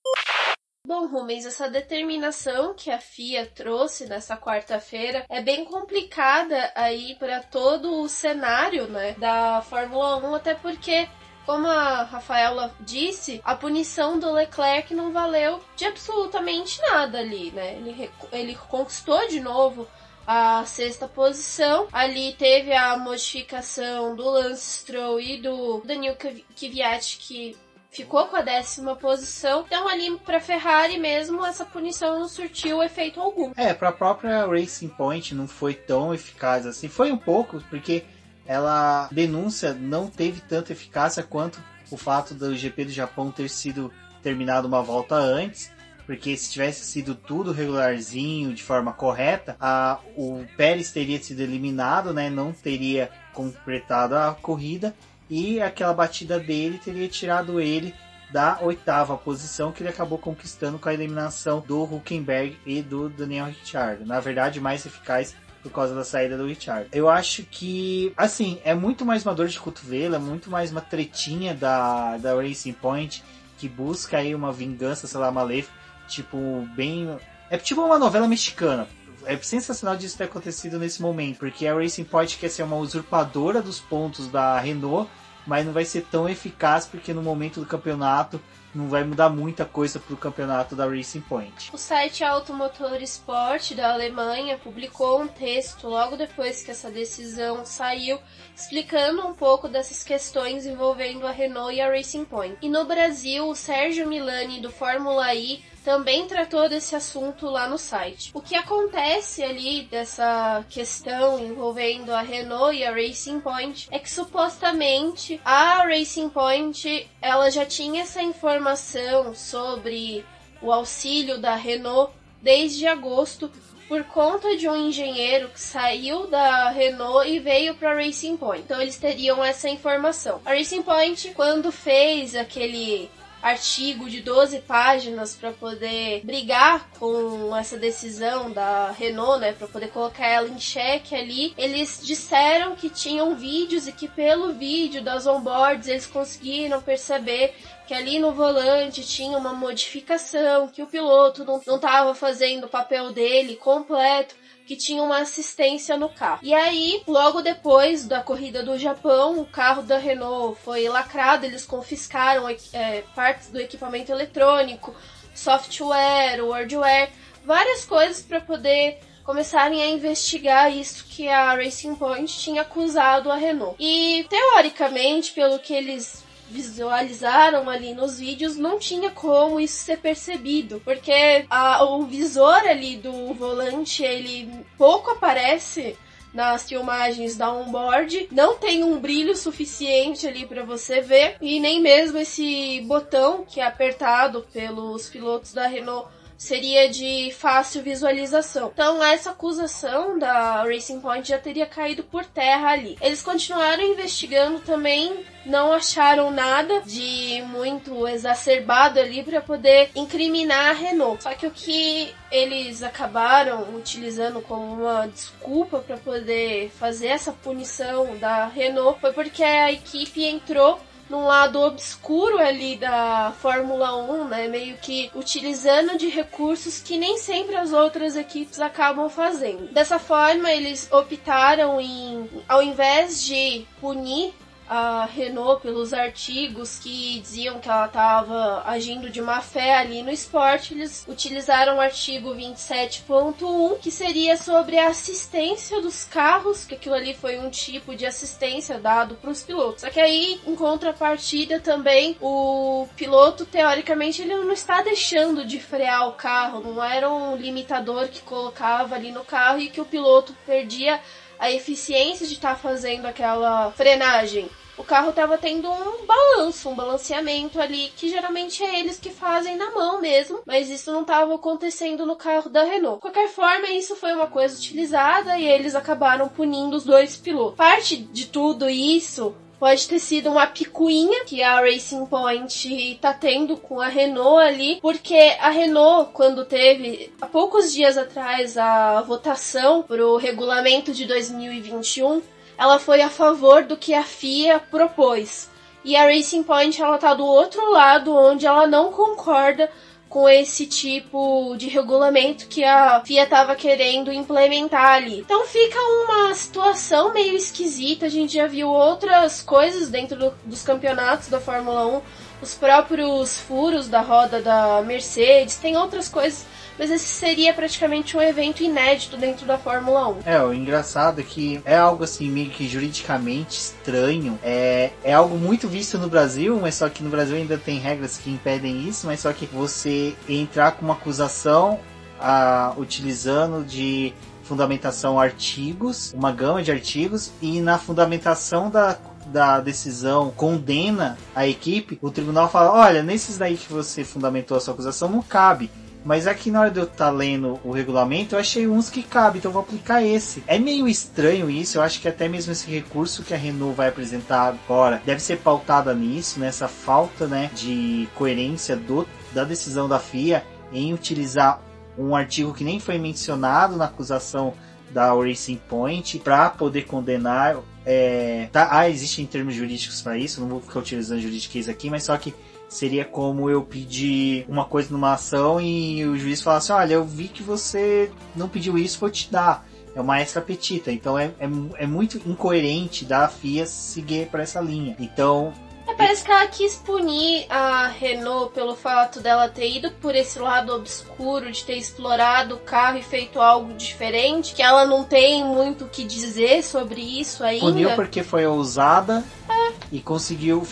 Bom, 0.85 1.07
Rubens, 1.07 1.45
essa 1.45 1.69
determinação 1.69 2.73
que 2.73 2.91
a 2.91 2.99
FIA 2.99 3.45
trouxe 3.45 4.05
nessa 4.05 4.35
quarta-feira 4.35 5.25
é 5.29 5.41
bem 5.41 5.63
complicada 5.63 6.73
aí 6.75 7.15
para 7.15 7.41
todo 7.41 8.01
o 8.01 8.09
cenário, 8.09 8.85
né, 8.87 9.13
da 9.13 9.61
Fórmula 9.61 10.17
1, 10.17 10.35
até 10.35 10.55
porque 10.55 11.07
como 11.45 11.67
a 11.67 12.03
Rafaela 12.03 12.75
disse, 12.81 13.39
a 13.45 13.55
punição 13.55 14.19
do 14.19 14.33
Leclerc 14.33 14.93
não 14.93 15.13
valeu 15.13 15.63
de 15.77 15.85
absolutamente 15.85 16.81
nada 16.81 17.19
ali, 17.19 17.51
né? 17.51 17.75
Ele, 17.75 18.11
ele 18.33 18.55
conquistou 18.55 19.25
de 19.29 19.39
novo 19.39 19.87
a 20.27 20.65
sexta 20.65 21.07
posição. 21.07 21.87
Ali 21.93 22.33
teve 22.33 22.73
a 22.73 22.97
modificação 22.97 24.13
do 24.13 24.29
Lance 24.29 24.79
Stroll 24.79 25.21
e 25.21 25.41
do 25.41 25.81
Daniel 25.85 26.17
Kvyat, 26.53 27.17
que 27.17 27.55
ficou 27.89 28.27
com 28.27 28.35
a 28.35 28.41
décima 28.41 28.97
posição. 28.97 29.63
Então, 29.65 29.87
ali 29.87 30.15
para 30.19 30.41
Ferrari 30.41 30.99
mesmo, 30.99 31.45
essa 31.45 31.63
punição 31.65 32.19
não 32.19 32.27
surtiu 32.27 32.83
efeito 32.83 33.21
algum. 33.21 33.53
É, 33.55 33.73
para 33.73 33.89
a 33.89 33.93
própria 33.93 34.45
Racing 34.45 34.89
Point 34.89 35.33
não 35.33 35.47
foi 35.47 35.73
tão 35.73 36.13
eficaz 36.13 36.65
assim. 36.65 36.89
Foi 36.89 37.09
um 37.09 37.17
pouco, 37.17 37.63
porque 37.69 38.03
ela 38.45 39.07
denúncia 39.11 39.73
não 39.73 40.07
teve 40.07 40.41
tanta 40.41 40.73
eficácia 40.73 41.23
quanto 41.23 41.63
o 41.89 41.95
fato 41.95 42.33
do 42.33 42.55
GP 42.55 42.85
do 42.85 42.91
Japão 42.91 43.31
ter 43.31 43.49
sido 43.49 43.91
terminado 44.21 44.67
uma 44.67 44.83
volta 44.83 45.15
antes. 45.15 45.71
Porque 46.07 46.37
se 46.37 46.49
tivesse 46.49 46.85
sido 46.85 47.13
tudo 47.13 47.51
regularzinho, 47.51 48.53
de 48.53 48.63
forma 48.63 48.93
correta, 48.93 49.57
a, 49.59 49.99
o 50.15 50.45
Pérez 50.55 50.89
teria 50.91 51.21
sido 51.21 51.41
eliminado, 51.41 52.13
né? 52.13 52.29
Não 52.29 52.53
teria 52.53 53.11
completado 53.33 54.15
a 54.15 54.33
corrida 54.33 54.95
e 55.29 55.61
aquela 55.61 55.93
batida 55.93 56.39
dele 56.39 56.79
teria 56.83 57.09
tirado 57.09 57.59
ele 57.59 57.93
da 58.31 58.57
oitava 58.61 59.17
posição 59.17 59.71
que 59.71 59.83
ele 59.83 59.89
acabou 59.89 60.17
conquistando 60.17 60.79
com 60.79 60.89
a 60.89 60.93
eliminação 60.93 61.59
do 61.65 61.83
Huckenberg 61.83 62.57
e 62.65 62.81
do 62.81 63.09
Daniel 63.09 63.47
Ricciardo. 63.47 64.05
Na 64.05 64.19
verdade, 64.21 64.59
mais 64.61 64.85
eficaz 64.85 65.35
por 65.61 65.71
causa 65.71 65.93
da 65.93 66.03
saída 66.03 66.37
do 66.37 66.45
Richard. 66.45 66.87
Eu 66.93 67.09
acho 67.09 67.43
que, 67.43 68.13
assim, 68.15 68.59
é 68.63 68.73
muito 68.73 69.05
mais 69.05 69.25
uma 69.25 69.35
dor 69.35 69.47
de 69.47 69.59
cotovelo, 69.59 70.15
é 70.15 70.19
muito 70.19 70.49
mais 70.49 70.71
uma 70.71 70.81
tretinha 70.81 71.53
da, 71.53 72.17
da 72.17 72.33
Racing 72.35 72.73
Point 72.73 73.23
que 73.57 73.67
busca 73.67 74.17
aí 74.17 74.35
uma 74.35 74.53
vingança, 74.53 75.07
sei 75.07 75.19
lá, 75.19 75.31
maléfica, 75.31 75.76
tipo, 76.07 76.67
bem. 76.75 77.17
É 77.49 77.57
tipo 77.57 77.81
uma 77.81 77.99
novela 77.99 78.27
mexicana. 78.27 78.87
É 79.25 79.35
sensacional 79.37 79.97
disso 79.97 80.17
ter 80.17 80.25
acontecido 80.25 80.79
nesse 80.79 81.01
momento, 81.01 81.39
porque 81.39 81.67
a 81.67 81.75
Racing 81.75 82.05
Point 82.05 82.37
quer 82.37 82.49
ser 82.49 82.63
uma 82.63 82.77
usurpadora 82.77 83.61
dos 83.61 83.79
pontos 83.79 84.27
da 84.27 84.57
Renault 84.59 85.09
mas 85.47 85.65
não 85.65 85.71
vai 85.71 85.85
ser 85.85 86.05
tão 86.11 86.27
eficaz 86.27 86.85
porque 86.85 87.13
no 87.13 87.23
momento 87.23 87.61
do 87.61 87.65
campeonato 87.65 88.39
não 88.75 88.89
vai 88.89 89.03
mudar 89.03 89.29
muita 89.29 89.65
coisa 89.65 89.97
para 89.97 90.13
o 90.13 90.17
campeonato 90.17 90.75
da 90.75 90.85
Racing 90.85 91.21
Point. 91.21 91.71
O 91.73 91.77
site 91.77 92.23
Automotor 92.23 93.01
Sport 93.01 93.73
da 93.73 93.93
Alemanha 93.93 94.57
publicou 94.57 95.21
um 95.21 95.27
texto 95.27 95.87
logo 95.87 96.17
depois 96.17 96.61
que 96.61 96.69
essa 96.69 96.91
decisão 96.91 97.65
saiu, 97.65 98.19
explicando 98.55 99.25
um 99.25 99.33
pouco 99.33 99.67
dessas 99.67 100.03
questões 100.03 100.65
envolvendo 100.65 101.25
a 101.25 101.31
Renault 101.31 101.73
e 101.73 101.81
a 101.81 101.89
Racing 101.89 102.25
Point. 102.25 102.57
E 102.61 102.69
no 102.69 102.85
Brasil, 102.85 103.47
o 103.47 103.55
Sérgio 103.55 104.07
Milani 104.07 104.59
do 104.59 104.69
Fórmula 104.69 105.33
I 105.33 105.63
também 105.87 106.27
tratou 106.27 106.67
desse 106.67 106.97
assunto 106.97 107.45
lá 107.45 107.69
no 107.69 107.77
site. 107.77 108.31
O 108.33 108.41
que 108.41 108.57
acontece 108.57 109.41
ali 109.41 109.83
dessa 109.83 110.65
questão 110.69 111.39
envolvendo 111.39 112.11
a 112.11 112.19
Renault 112.19 112.75
e 112.75 112.83
a 112.83 112.91
Racing 112.91 113.39
Point 113.39 113.87
é 113.89 113.97
que 113.97 114.11
supostamente 114.11 115.39
a 115.45 115.83
Racing 115.83 116.27
Point 116.27 117.09
ela 117.21 117.49
já 117.49 117.65
tinha 117.65 118.01
essa 118.01 118.21
informação 118.21 119.33
sobre 119.33 120.25
o 120.61 120.73
auxílio 120.73 121.37
da 121.37 121.55
Renault 121.55 122.11
desde 122.41 122.85
agosto 122.85 123.49
por 123.87 124.03
conta 124.03 124.57
de 124.57 124.67
um 124.67 124.75
engenheiro 124.75 125.47
que 125.47 125.61
saiu 125.61 126.27
da 126.27 126.69
Renault 126.69 127.29
e 127.29 127.39
veio 127.39 127.75
para 127.75 127.95
Racing 127.95 128.35
Point. 128.35 128.63
Então 128.65 128.81
eles 128.81 128.97
teriam 128.97 129.41
essa 129.41 129.69
informação. 129.69 130.41
A 130.45 130.53
Racing 130.53 130.81
Point, 130.81 131.29
quando 131.29 131.71
fez 131.71 132.35
aquele 132.35 133.09
artigo 133.41 134.09
de 134.09 134.21
12 134.21 134.59
páginas 134.61 135.35
para 135.35 135.51
poder 135.51 136.21
brigar 136.23 136.89
com 136.99 137.55
essa 137.55 137.77
decisão 137.77 138.51
da 138.51 138.91
Renault, 138.91 139.39
né, 139.39 139.53
para 139.53 139.67
poder 139.67 139.89
colocar 139.89 140.27
ela 140.27 140.47
em 140.47 140.59
xeque 140.59 141.15
ali. 141.15 141.53
Eles 141.57 142.01
disseram 142.03 142.75
que 142.75 142.89
tinham 142.89 143.35
vídeos 143.35 143.87
e 143.87 143.91
que 143.91 144.07
pelo 144.07 144.53
vídeo 144.53 145.03
das 145.03 145.27
onboards 145.27 145.87
eles 145.87 146.05
conseguiram 146.05 146.81
perceber 146.81 147.55
que 147.85 147.93
ali 147.93 148.19
no 148.19 148.33
volante 148.33 149.01
tinha 149.05 149.37
uma 149.37 149.53
modificação, 149.53 150.67
que 150.67 150.83
o 150.83 150.87
piloto 150.87 151.45
não 151.45 151.57
estava 151.57 152.13
fazendo 152.13 152.65
o 152.65 152.69
papel 152.69 153.13
dele 153.13 153.55
completo 153.55 154.35
que 154.67 154.75
tinha 154.75 155.01
uma 155.01 155.19
assistência 155.19 155.97
no 155.97 156.09
carro. 156.09 156.39
E 156.43 156.53
aí, 156.53 157.01
logo 157.07 157.41
depois 157.41 158.05
da 158.05 158.21
corrida 158.21 158.61
do 158.61 158.77
Japão, 158.77 159.39
o 159.39 159.45
carro 159.45 159.81
da 159.81 159.97
Renault 159.97 160.59
foi 160.61 160.89
lacrado, 160.89 161.45
eles 161.45 161.65
confiscaram 161.65 162.49
é, 162.73 163.01
partes 163.15 163.49
do 163.49 163.61
equipamento 163.61 164.11
eletrônico, 164.11 164.93
software, 165.33 166.41
hardware, 166.41 167.09
várias 167.45 167.85
coisas 167.85 168.21
para 168.21 168.41
poder 168.41 168.99
começarem 169.23 169.81
a 169.81 169.87
investigar 169.87 170.69
isso 170.71 171.05
que 171.05 171.29
a 171.29 171.53
Racing 171.53 171.95
Point 171.95 172.37
tinha 172.37 172.61
acusado 172.63 173.31
a 173.31 173.35
Renault. 173.35 173.75
E 173.79 174.25
teoricamente, 174.29 175.31
pelo 175.31 175.59
que 175.59 175.73
eles 175.73 176.26
visualizaram 176.49 177.69
ali 177.69 177.93
nos 177.93 178.19
vídeos, 178.19 178.55
não 178.55 178.79
tinha 178.79 179.09
como 179.11 179.59
isso 179.59 179.83
ser 179.83 179.97
percebido, 179.97 180.81
porque 180.83 181.45
a, 181.49 181.83
o 181.83 182.03
visor 182.05 182.59
ali 182.67 182.97
do 182.97 183.33
volante 183.33 184.03
ele 184.03 184.65
pouco 184.77 185.11
aparece 185.11 185.97
nas 186.33 186.67
filmagens 186.67 187.35
da 187.35 187.51
onboard, 187.51 188.27
não 188.31 188.57
tem 188.57 188.83
um 188.83 188.99
brilho 188.99 189.35
suficiente 189.35 190.27
ali 190.27 190.45
para 190.45 190.63
você 190.63 191.01
ver 191.01 191.37
e 191.41 191.59
nem 191.59 191.81
mesmo 191.81 192.17
esse 192.19 192.81
botão 192.81 193.43
que 193.43 193.59
é 193.59 193.65
apertado 193.65 194.45
pelos 194.53 195.09
pilotos 195.09 195.53
da 195.53 195.65
Renault 195.65 196.09
seria 196.37 196.89
de 196.89 197.31
fácil 197.37 197.81
visualização. 197.81 198.71
Então, 198.73 199.03
essa 199.03 199.31
acusação 199.31 200.19
da 200.19 200.63
Racing 200.63 200.99
Point 200.99 201.27
já 201.27 201.39
teria 201.39 201.65
caído 201.65 202.03
por 202.03 202.25
terra 202.25 202.69
ali. 202.69 202.97
Eles 203.01 203.21
continuaram 203.21 203.83
investigando 203.83 204.59
também, 204.59 205.25
não 205.45 205.73
acharam 205.73 206.29
nada 206.29 206.81
de 206.81 207.41
muito 207.47 208.07
exacerbado 208.07 208.99
ali 208.99 209.23
para 209.23 209.41
poder 209.41 209.89
incriminar 209.95 210.69
a 210.69 210.73
Renault. 210.73 211.23
Só 211.23 211.33
que 211.33 211.47
o 211.47 211.51
que 211.51 212.13
eles 212.31 212.83
acabaram 212.83 213.75
utilizando 213.75 214.41
como 214.41 214.81
uma 214.81 215.07
desculpa 215.07 215.79
para 215.79 215.97
poder 215.97 216.69
fazer 216.77 217.07
essa 217.07 217.31
punição 217.31 218.17
da 218.17 218.45
Renault 218.45 218.99
foi 218.99 219.13
porque 219.13 219.43
a 219.43 219.71
equipe 219.71 220.23
entrou 220.23 220.79
num 221.09 221.25
lado 221.25 221.59
obscuro 221.61 222.37
ali 222.37 222.75
da 222.75 223.33
Fórmula 223.39 223.95
1, 223.95 224.27
né? 224.27 224.47
Meio 224.47 224.77
que 224.77 225.09
utilizando 225.15 225.97
de 225.97 226.07
recursos 226.09 226.79
que 226.81 226.97
nem 226.97 227.17
sempre 227.17 227.55
as 227.55 227.71
outras 227.71 228.15
equipes 228.15 228.59
acabam 228.59 229.09
fazendo. 229.09 229.71
Dessa 229.71 229.99
forma, 229.99 230.51
eles 230.51 230.91
optaram 230.91 231.79
em, 231.79 232.29
ao 232.47 232.61
invés 232.61 233.23
de 233.23 233.65
punir 233.79 234.33
a 234.69 235.05
Renault 235.05 235.61
pelos 235.61 235.93
artigos 235.93 236.79
que 236.79 237.19
diziam 237.19 237.59
que 237.59 237.69
ela 237.69 237.85
estava 237.85 238.63
agindo 238.65 239.09
de 239.09 239.21
má 239.21 239.41
fé 239.41 239.75
ali 239.75 240.01
no 240.01 240.11
esporte, 240.11 240.73
eles 240.73 241.05
utilizaram 241.07 241.77
o 241.77 241.81
artigo 241.81 242.35
27.1, 242.35 243.79
que 243.79 243.89
seria 243.89 244.35
sobre 244.37 244.77
a 244.77 244.89
assistência 244.89 245.81
dos 245.81 246.03
carros, 246.03 246.65
que 246.65 246.75
aquilo 246.75 246.95
ali 246.95 247.13
foi 247.13 247.39
um 247.39 247.49
tipo 247.49 247.95
de 247.95 248.05
assistência 248.05 248.77
dado 248.77 249.15
para 249.15 249.29
os 249.29 249.43
pilotos. 249.43 249.81
Só 249.81 249.89
que 249.89 249.99
aí, 249.99 250.39
em 250.45 250.55
contrapartida 250.55 251.59
também, 251.59 252.17
o 252.21 252.87
piloto, 252.95 253.45
teoricamente, 253.45 254.21
ele 254.21 254.35
não 254.35 254.51
está 254.51 254.81
deixando 254.81 255.45
de 255.45 255.59
frear 255.59 256.07
o 256.09 256.13
carro, 256.13 256.61
não 256.61 256.83
era 256.83 257.09
um 257.09 257.35
limitador 257.35 258.07
que 258.07 258.21
colocava 258.21 258.95
ali 258.95 259.11
no 259.11 259.23
carro 259.23 259.59
e 259.59 259.69
que 259.69 259.81
o 259.81 259.85
piloto 259.85 260.35
perdia 260.45 260.99
a 261.39 261.51
eficiência 261.51 262.27
de 262.27 262.33
estar 262.33 262.55
tá 262.55 262.55
fazendo 262.55 263.05
aquela 263.05 263.71
frenagem. 263.71 264.49
O 264.77 264.83
carro 264.83 265.09
estava 265.09 265.39
tendo 265.39 265.67
um 265.71 266.05
balanço, 266.05 266.69
um 266.69 266.75
balanceamento 266.75 267.59
ali, 267.59 267.91
que 267.95 268.09
geralmente 268.09 268.63
é 268.63 268.79
eles 268.79 268.99
que 268.99 269.09
fazem 269.09 269.55
na 269.55 269.71
mão 269.71 269.99
mesmo, 269.99 270.41
mas 270.45 270.69
isso 270.69 270.91
não 270.91 271.01
estava 271.01 271.33
acontecendo 271.33 272.05
no 272.05 272.15
carro 272.15 272.47
da 272.47 272.63
Renault. 272.63 272.97
De 272.97 273.01
qualquer 273.01 273.27
forma, 273.27 273.67
isso 273.69 273.95
foi 273.95 274.13
uma 274.13 274.27
coisa 274.27 274.55
utilizada 274.55 275.39
e 275.39 275.47
eles 275.47 275.73
acabaram 275.73 276.29
punindo 276.29 276.77
os 276.77 276.83
dois 276.83 277.17
pilotos. 277.17 277.57
Parte 277.57 277.97
de 277.97 278.27
tudo 278.27 278.69
isso 278.69 279.35
pode 279.59 279.87
ter 279.87 279.99
sido 279.99 280.29
uma 280.29 280.47
picuinha 280.47 281.25
que 281.25 281.41
a 281.41 281.59
Racing 281.59 282.05
Point 282.05 282.99
tá 283.01 283.13
tendo 283.13 283.57
com 283.57 283.81
a 283.81 283.87
Renault 283.87 284.41
ali, 284.41 284.79
porque 284.81 285.35
a 285.39 285.49
Renault, 285.49 286.11
quando 286.13 286.45
teve 286.45 287.11
há 287.21 287.25
poucos 287.25 287.73
dias 287.73 287.97
atrás 287.97 288.57
a 288.57 289.01
votação 289.01 289.83
pro 289.83 290.17
regulamento 290.17 290.93
de 290.93 291.05
2021, 291.05 292.21
ela 292.57 292.79
foi 292.79 293.01
a 293.01 293.09
favor 293.09 293.63
do 293.63 293.77
que 293.77 293.93
a 293.93 294.03
FIA 294.03 294.59
propôs. 294.59 295.49
E 295.83 295.95
a 295.95 296.03
Racing 296.03 296.43
Point 296.43 296.81
ela 296.81 296.97
tá 296.97 297.13
do 297.13 297.25
outro 297.25 297.71
lado, 297.71 298.13
onde 298.13 298.45
ela 298.45 298.67
não 298.67 298.91
concorda 298.91 299.69
com 300.09 300.27
esse 300.27 300.65
tipo 300.65 301.55
de 301.57 301.67
regulamento 301.67 302.47
que 302.47 302.63
a 302.63 303.01
FIA 303.05 303.23
estava 303.23 303.55
querendo 303.55 304.11
implementar 304.11 304.93
ali. 304.93 305.19
Então 305.19 305.45
fica 305.45 305.77
uma 305.79 306.33
situação 306.33 307.13
meio 307.13 307.35
esquisita. 307.35 308.05
A 308.05 308.09
gente 308.09 308.33
já 308.33 308.47
viu 308.47 308.69
outras 308.69 309.41
coisas 309.41 309.89
dentro 309.89 310.17
do, 310.17 310.33
dos 310.45 310.63
campeonatos 310.63 311.27
da 311.27 311.39
Fórmula 311.39 311.85
1, 311.87 312.01
os 312.41 312.53
próprios 312.53 313.37
furos 313.39 313.87
da 313.87 314.01
roda 314.01 314.41
da 314.41 314.81
Mercedes, 314.81 315.57
tem 315.57 315.75
outras 315.75 316.07
coisas 316.07 316.45
mas 316.77 316.91
esse 316.91 317.05
seria 317.05 317.53
praticamente 317.53 318.15
um 318.15 318.21
evento 318.21 318.63
inédito 318.63 319.17
dentro 319.17 319.45
da 319.45 319.57
Fórmula 319.57 320.09
1. 320.09 320.17
É, 320.25 320.41
o 320.43 320.53
engraçado 320.53 321.21
é 321.21 321.23
que 321.23 321.61
é 321.65 321.75
algo 321.75 322.03
assim 322.03 322.29
meio 322.29 322.49
que 322.49 322.67
juridicamente 322.67 323.57
estranho. 323.57 324.39
É, 324.43 324.91
é 325.03 325.13
algo 325.13 325.37
muito 325.37 325.67
visto 325.67 325.97
no 325.97 326.07
Brasil, 326.07 326.59
mas 326.61 326.75
só 326.75 326.89
que 326.89 327.03
no 327.03 327.09
Brasil 327.09 327.35
ainda 327.37 327.57
tem 327.57 327.79
regras 327.79 328.17
que 328.17 328.29
impedem 328.29 328.87
isso, 328.87 329.07
mas 329.07 329.19
só 329.19 329.33
que 329.33 329.45
você 329.45 330.15
entrar 330.27 330.71
com 330.73 330.85
uma 330.85 330.93
acusação 330.93 331.79
a, 332.19 332.73
utilizando 332.77 333.65
de 333.65 334.13
fundamentação 334.43 335.19
artigos, 335.19 336.13
uma 336.13 336.31
gama 336.31 336.63
de 336.63 336.71
artigos, 336.71 337.31
e 337.41 337.59
na 337.59 337.77
fundamentação 337.77 338.69
da 338.69 338.97
da 339.27 339.59
decisão 339.59 340.31
condena 340.31 341.17
a 341.35 341.45
equipe, 341.45 341.99
o 342.01 342.09
tribunal 342.09 342.49
fala: 342.49 342.71
olha, 342.71 343.03
nesses 343.03 343.37
daí 343.37 343.57
que 343.57 343.71
você 343.71 344.03
fundamentou 344.03 344.57
a 344.57 344.61
sua 344.61 344.73
acusação 344.73 345.09
não 345.09 345.21
cabe. 345.21 345.69
Mas 346.05 346.25
aqui 346.25 346.49
na 346.49 346.61
hora 346.61 346.71
de 346.71 346.79
eu 346.79 346.85
estar 346.85 347.05
tá 347.05 347.11
lendo 347.11 347.59
o 347.63 347.71
regulamento, 347.71 348.35
eu 348.35 348.39
achei 348.39 348.67
uns 348.67 348.89
que 348.89 349.03
cabe, 349.03 349.39
então 349.39 349.51
vou 349.51 349.61
aplicar 349.61 350.01
esse. 350.01 350.43
É 350.47 350.57
meio 350.57 350.87
estranho 350.87 351.49
isso, 351.49 351.77
eu 351.77 351.81
acho 351.81 351.99
que 351.99 352.07
até 352.07 352.27
mesmo 352.27 352.51
esse 352.51 352.69
recurso 352.69 353.23
que 353.23 353.33
a 353.33 353.37
Renault 353.37 353.75
vai 353.75 353.89
apresentar 353.89 354.47
agora 354.47 355.01
deve 355.05 355.21
ser 355.21 355.37
pautada 355.37 355.93
nisso, 355.93 356.39
nessa 356.39 356.67
falta 356.67 357.27
né, 357.27 357.51
de 357.53 358.07
coerência 358.15 358.75
do, 358.75 359.07
da 359.33 359.43
decisão 359.43 359.87
da 359.89 359.99
FIA 359.99 360.43
em 360.71 360.93
utilizar 360.93 361.61
um 361.97 362.15
artigo 362.15 362.53
que 362.53 362.63
nem 362.63 362.79
foi 362.79 362.97
mencionado 362.97 363.75
na 363.75 363.85
acusação 363.85 364.53
da 364.91 365.13
Racing 365.13 365.59
Point 365.67 366.19
para 366.19 366.49
poder 366.49 366.83
condenar. 366.85 367.57
É, 367.85 368.49
tá, 368.51 368.67
ah, 368.71 368.89
existem 368.89 369.25
termos 369.25 369.55
jurídicos 369.55 370.01
para 370.01 370.17
isso, 370.17 370.41
não 370.41 370.47
vou 370.47 370.61
ficar 370.61 370.79
utilizando 370.79 371.21
juridiquês 371.21 371.69
aqui, 371.69 371.89
mas 371.89 372.03
só 372.03 372.17
que 372.17 372.33
seria 372.67 373.05
como 373.05 373.49
eu 373.49 373.63
pedir 373.63 374.45
uma 374.47 374.65
coisa 374.65 374.91
numa 374.91 375.13
ação 375.13 375.59
e 375.59 376.05
o 376.05 376.17
juiz 376.17 376.41
falar 376.41 376.57
assim: 376.57 376.73
olha, 376.73 376.93
eu 376.93 377.03
vi 377.03 377.27
que 377.27 377.43
você 377.43 378.11
não 378.35 378.49
pediu 378.49 378.77
isso, 378.77 378.99
vou 378.99 379.09
te 379.09 379.31
dar. 379.31 379.65
É 379.95 380.01
uma 380.01 380.21
extra 380.21 380.41
petita. 380.41 380.91
Então 380.91 381.17
é, 381.17 381.31
é, 381.39 381.49
é 381.79 381.87
muito 381.87 382.21
incoerente 382.29 383.03
da 383.03 383.27
FIA 383.27 383.65
seguir 383.65 384.27
para 384.27 384.43
essa 384.43 384.61
linha. 384.61 384.95
Então 384.99 385.53
é, 385.87 385.93
parece 385.93 386.23
que 386.23 386.29
ela 386.29 386.45
quis 386.47 386.75
punir 386.75 387.45
a 387.49 387.87
Renault 387.87 388.53
pelo 388.53 388.75
fato 388.75 389.21
dela 389.21 389.47
ter 389.47 389.77
ido 389.77 389.89
por 390.01 390.13
esse 390.13 390.37
lado 390.37 390.73
obscuro, 390.73 391.49
de 391.49 391.63
ter 391.63 391.77
explorado 391.77 392.55
o 392.55 392.59
carro 392.59 392.97
e 392.97 393.01
feito 393.01 393.39
algo 393.39 393.73
diferente, 393.73 394.53
que 394.53 394.61
ela 394.61 394.85
não 394.85 395.05
tem 395.05 395.45
muito 395.45 395.85
o 395.85 395.87
que 395.87 396.03
dizer 396.03 396.61
sobre 396.61 397.01
isso 397.01 397.41
ainda. 397.43 397.65
Puniu 397.65 397.95
porque 397.95 398.21
foi 398.21 398.45
ousada 398.45 399.23
é. 399.49 399.66
E 399.91 399.99
conseguiu 399.99 400.63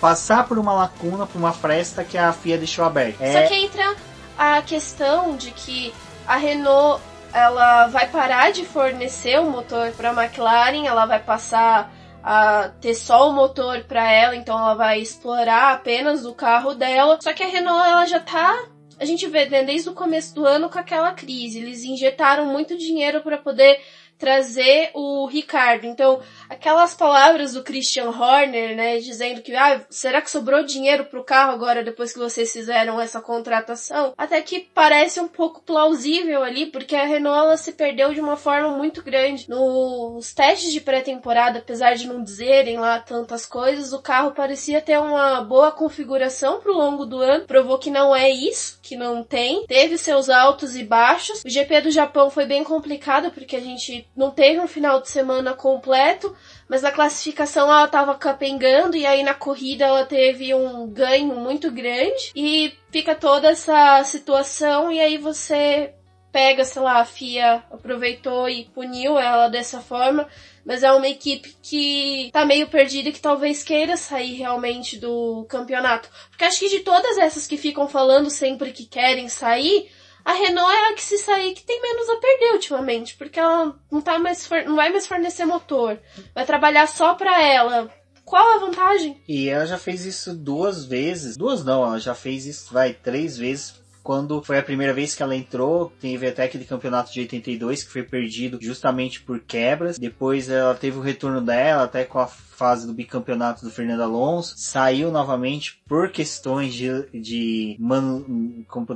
passar 0.00 0.46
por 0.46 0.58
uma 0.58 0.72
lacuna, 0.72 1.26
por 1.26 1.38
uma 1.38 1.52
fresta 1.52 2.04
que 2.04 2.16
a 2.16 2.32
FIA 2.32 2.58
deixou 2.58 2.84
aberta. 2.84 3.24
É... 3.24 3.32
Só 3.42 3.48
que 3.48 3.54
entra 3.54 3.94
a 4.38 4.62
questão 4.62 5.36
de 5.36 5.50
que 5.50 5.92
a 6.26 6.36
Renault 6.36 7.02
ela 7.32 7.88
vai 7.88 8.08
parar 8.08 8.52
de 8.52 8.64
fornecer 8.64 9.40
o 9.40 9.50
motor 9.50 9.90
para 9.92 10.10
a 10.10 10.24
McLaren, 10.24 10.86
ela 10.86 11.04
vai 11.04 11.18
passar 11.18 11.92
a 12.22 12.70
ter 12.80 12.94
só 12.94 13.28
o 13.28 13.32
motor 13.32 13.84
para 13.84 14.10
ela, 14.10 14.34
então 14.34 14.56
ela 14.58 14.74
vai 14.74 15.00
explorar 15.00 15.72
apenas 15.72 16.24
o 16.24 16.32
carro 16.32 16.74
dela. 16.74 17.18
Só 17.20 17.32
que 17.32 17.42
a 17.42 17.48
Renault 17.48 17.86
ela 17.86 18.06
já 18.06 18.20
tá 18.20 18.64
a 18.98 19.04
gente 19.04 19.26
vê 19.26 19.46
né, 19.46 19.64
desde 19.64 19.88
o 19.88 19.92
começo 19.92 20.34
do 20.34 20.46
ano 20.46 20.68
com 20.68 20.78
aquela 20.78 21.12
crise, 21.12 21.58
eles 21.58 21.84
injetaram 21.84 22.46
muito 22.46 22.76
dinheiro 22.76 23.20
para 23.20 23.38
poder 23.38 23.80
trazer 24.18 24.90
o 24.94 25.26
Ricardo. 25.26 25.86
Então, 25.86 26.20
aquelas 26.48 26.94
palavras 26.94 27.54
do 27.54 27.62
Christian 27.62 28.10
Horner, 28.10 28.76
né, 28.76 28.98
dizendo 28.98 29.42
que, 29.42 29.54
ah, 29.54 29.84
será 29.90 30.20
que 30.22 30.30
sobrou 30.30 30.64
dinheiro 30.64 31.04
pro 31.04 31.24
carro 31.24 31.52
agora 31.52 31.84
depois 31.84 32.12
que 32.12 32.18
vocês 32.18 32.52
fizeram 32.52 33.00
essa 33.00 33.20
contratação? 33.20 34.14
Até 34.16 34.40
que 34.40 34.68
parece 34.74 35.20
um 35.20 35.28
pouco 35.28 35.62
plausível 35.62 36.42
ali, 36.42 36.66
porque 36.66 36.96
a 36.96 37.04
Renault 37.04 37.46
ela 37.46 37.56
se 37.56 37.72
perdeu 37.72 38.14
de 38.14 38.20
uma 38.20 38.36
forma 38.36 38.70
muito 38.76 39.02
grande. 39.02 39.48
Nos 39.48 40.32
testes 40.32 40.72
de 40.72 40.80
pré-temporada, 40.80 41.58
apesar 41.58 41.94
de 41.94 42.06
não 42.06 42.22
dizerem 42.22 42.78
lá 42.78 43.00
tantas 43.00 43.44
coisas, 43.46 43.92
o 43.92 44.00
carro 44.00 44.32
parecia 44.32 44.80
ter 44.80 44.98
uma 44.98 45.40
boa 45.42 45.72
configuração 45.72 46.60
pro 46.60 46.76
longo 46.76 47.04
do 47.04 47.18
ano, 47.18 47.46
provou 47.46 47.78
que 47.78 47.90
não 47.90 48.14
é 48.14 48.30
isso, 48.30 48.78
que 48.82 48.96
não 48.96 49.22
tem. 49.22 49.66
Teve 49.66 49.98
seus 49.98 50.28
altos 50.28 50.76
e 50.76 50.84
baixos. 50.84 51.42
O 51.44 51.48
GP 51.48 51.82
do 51.82 51.90
Japão 51.90 52.30
foi 52.30 52.46
bem 52.46 52.64
complicado 52.64 53.30
porque 53.30 53.56
a 53.56 53.60
gente 53.60 54.06
não 54.16 54.30
teve 54.30 54.60
um 54.60 54.68
final 54.68 55.00
de 55.00 55.08
semana 55.08 55.54
completo, 55.54 56.34
mas 56.68 56.82
na 56.82 56.92
classificação 56.92 57.68
ela 57.68 57.84
estava 57.84 58.14
capengando 58.14 58.96
e 58.96 59.04
aí 59.04 59.22
na 59.22 59.34
corrida 59.34 59.84
ela 59.84 60.04
teve 60.04 60.54
um 60.54 60.86
ganho 60.88 61.34
muito 61.34 61.70
grande 61.70 62.32
e 62.34 62.72
fica 62.90 63.14
toda 63.14 63.48
essa 63.48 64.02
situação 64.04 64.90
e 64.90 65.00
aí 65.00 65.18
você 65.18 65.94
pega, 66.34 66.64
sei 66.64 66.82
lá, 66.82 67.00
a 67.00 67.04
FIA 67.04 67.62
aproveitou 67.70 68.48
e 68.48 68.64
puniu 68.64 69.16
ela 69.16 69.46
dessa 69.46 69.80
forma, 69.80 70.28
mas 70.64 70.82
é 70.82 70.90
uma 70.90 71.06
equipe 71.06 71.56
que 71.62 72.28
tá 72.32 72.44
meio 72.44 72.66
perdida 72.66 73.08
e 73.08 73.12
que 73.12 73.20
talvez 73.20 73.62
queira 73.62 73.96
sair 73.96 74.34
realmente 74.34 74.98
do 74.98 75.46
campeonato. 75.48 76.08
Porque 76.30 76.42
acho 76.42 76.58
que 76.58 76.70
de 76.70 76.80
todas 76.80 77.18
essas 77.18 77.46
que 77.46 77.56
ficam 77.56 77.86
falando 77.86 78.30
sempre 78.30 78.72
que 78.72 78.84
querem 78.84 79.28
sair, 79.28 79.88
a 80.24 80.32
Renault 80.32 80.72
é 80.72 80.90
a 80.90 80.94
que 80.94 81.02
se 81.02 81.18
sair 81.18 81.54
que 81.54 81.62
tem 81.62 81.82
menos 81.82 82.08
a 82.08 82.16
perder 82.16 82.52
ultimamente, 82.54 83.14
porque 83.16 83.38
ela 83.38 83.78
não 83.90 84.00
tá 84.00 84.18
mais 84.18 84.48
não 84.66 84.76
vai 84.76 84.90
mais 84.90 85.06
fornecer 85.06 85.44
motor, 85.44 85.98
vai 86.34 86.46
trabalhar 86.46 86.86
só 86.86 87.14
para 87.14 87.42
ela. 87.42 87.90
Qual 88.24 88.56
a 88.56 88.58
vantagem? 88.58 89.22
E 89.28 89.50
ela 89.50 89.66
já 89.66 89.76
fez 89.76 90.06
isso 90.06 90.34
duas 90.34 90.86
vezes, 90.86 91.36
duas 91.36 91.62
não, 91.62 91.84
ela 91.84 92.00
já 92.00 92.14
fez 92.14 92.46
isso, 92.46 92.72
vai, 92.72 92.94
três 92.94 93.36
vezes 93.36 93.83
quando 94.04 94.42
foi 94.42 94.58
a 94.58 94.62
primeira 94.62 94.92
vez 94.92 95.14
que 95.14 95.22
ela 95.22 95.34
entrou, 95.34 95.90
teve 95.98 96.28
até 96.28 96.44
aquele 96.44 96.66
campeonato 96.66 97.10
de 97.10 97.20
82 97.20 97.84
que 97.84 97.90
foi 97.90 98.02
perdido 98.02 98.58
justamente 98.60 99.22
por 99.22 99.40
quebras. 99.40 99.98
Depois 99.98 100.50
ela 100.50 100.74
teve 100.74 100.98
o 100.98 101.00
retorno 101.00 101.40
dela, 101.40 101.84
até 101.84 102.04
com 102.04 102.18
a 102.18 102.26
fase 102.26 102.86
do 102.86 102.92
bicampeonato 102.92 103.64
do 103.64 103.70
Fernando 103.70 104.02
Alonso, 104.02 104.54
saiu 104.58 105.10
novamente 105.10 105.82
por 105.88 106.10
questões 106.10 106.74
de, 106.74 107.08
de 107.18 107.76
man, 107.80 108.22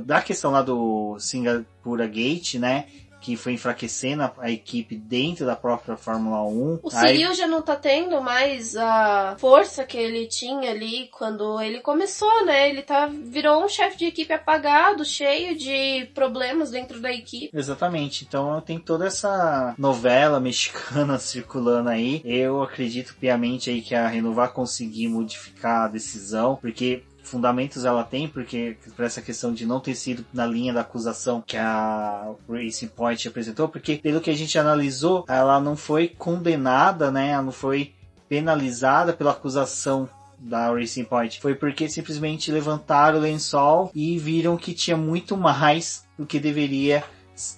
da 0.05 0.21
questão 0.21 0.51
lá 0.51 0.61
do 0.61 1.17
Singapura 1.19 2.05
Gate, 2.05 2.55
né? 2.55 2.85
Que 3.19 3.35
foi 3.35 3.53
enfraquecendo 3.53 4.23
a, 4.23 4.33
a, 4.39 4.51
equipe 4.51 4.95
dentro 4.95 5.45
da 5.45 5.55
própria 5.55 5.97
Fórmula 5.97 6.43
1. 6.43 6.79
O 6.81 6.89
Cyril 6.89 7.29
Aí... 7.29 7.35
já 7.35 7.47
não 7.47 7.61
tá 7.61 7.75
tendo 7.75 8.21
mais 8.21 8.75
a 8.75 9.35
força 9.37 9.83
que 9.83 9.97
ele 9.97 10.27
tinha 10.27 10.71
ali 10.71 11.09
quando 11.11 11.59
ele 11.61 11.81
começou, 11.81 12.45
né? 12.45 12.69
Ele 12.69 12.81
tá 12.81 13.07
virou 13.07 13.63
um 13.63 13.69
chefe 13.69 13.97
de 13.97 14.05
equipe 14.05 14.33
apagado, 14.33 15.03
cheio 15.03 15.57
de 15.57 16.05
problemas 16.13 16.71
dentro 16.71 16.99
da 16.99 17.11
equipe. 17.11 17.49
Exatamente. 17.53 18.25
Então 18.25 18.61
tem 18.61 18.79
toda 18.79 19.07
essa 19.07 19.73
novela 19.77 20.39
mexicana 20.39 21.17
circulando 21.19 21.89
aí. 21.89 22.21
Eu 22.23 22.61
acredito 22.61 23.15
piamente 23.19 23.69
aí 23.69 23.81
que 23.81 23.95
a 23.95 24.07
Renault 24.07 24.35
vai 24.35 24.47
conseguir 24.47 25.07
modificar 25.07 25.85
a 25.85 25.87
decisão, 25.87 26.55
porque 26.55 27.03
fundamentos 27.29 27.85
ela 27.85 28.03
tem, 28.03 28.27
porque 28.27 28.75
por 28.95 29.05
essa 29.05 29.21
questão 29.21 29.53
de 29.53 29.65
não 29.65 29.79
ter 29.79 29.95
sido 29.95 30.25
na 30.33 30.45
linha 30.45 30.73
da 30.73 30.81
acusação 30.81 31.41
que 31.45 31.55
a 31.55 32.31
Racing 32.49 32.87
Point 32.87 33.27
apresentou, 33.27 33.69
porque 33.69 33.97
pelo 33.97 34.19
que 34.19 34.29
a 34.29 34.35
gente 34.35 34.57
analisou, 34.57 35.23
ela 35.27 35.59
não 35.59 35.75
foi 35.75 36.09
condenada, 36.09 37.11
né? 37.11 37.29
Ela 37.29 37.43
não 37.43 37.51
foi 37.51 37.93
penalizada 38.27 39.13
pela 39.13 39.31
acusação 39.31 40.09
da 40.39 40.71
Racing 40.71 41.03
Point. 41.03 41.41
Foi 41.41 41.55
porque 41.55 41.89
simplesmente 41.89 42.51
levantaram 42.51 43.17
o 43.17 43.21
lençol 43.21 43.91
e 43.93 44.17
viram 44.17 44.57
que 44.57 44.73
tinha 44.73 44.95
muito 44.95 45.35
mais 45.35 46.05
do 46.17 46.25
que 46.25 46.39
deveria 46.39 47.03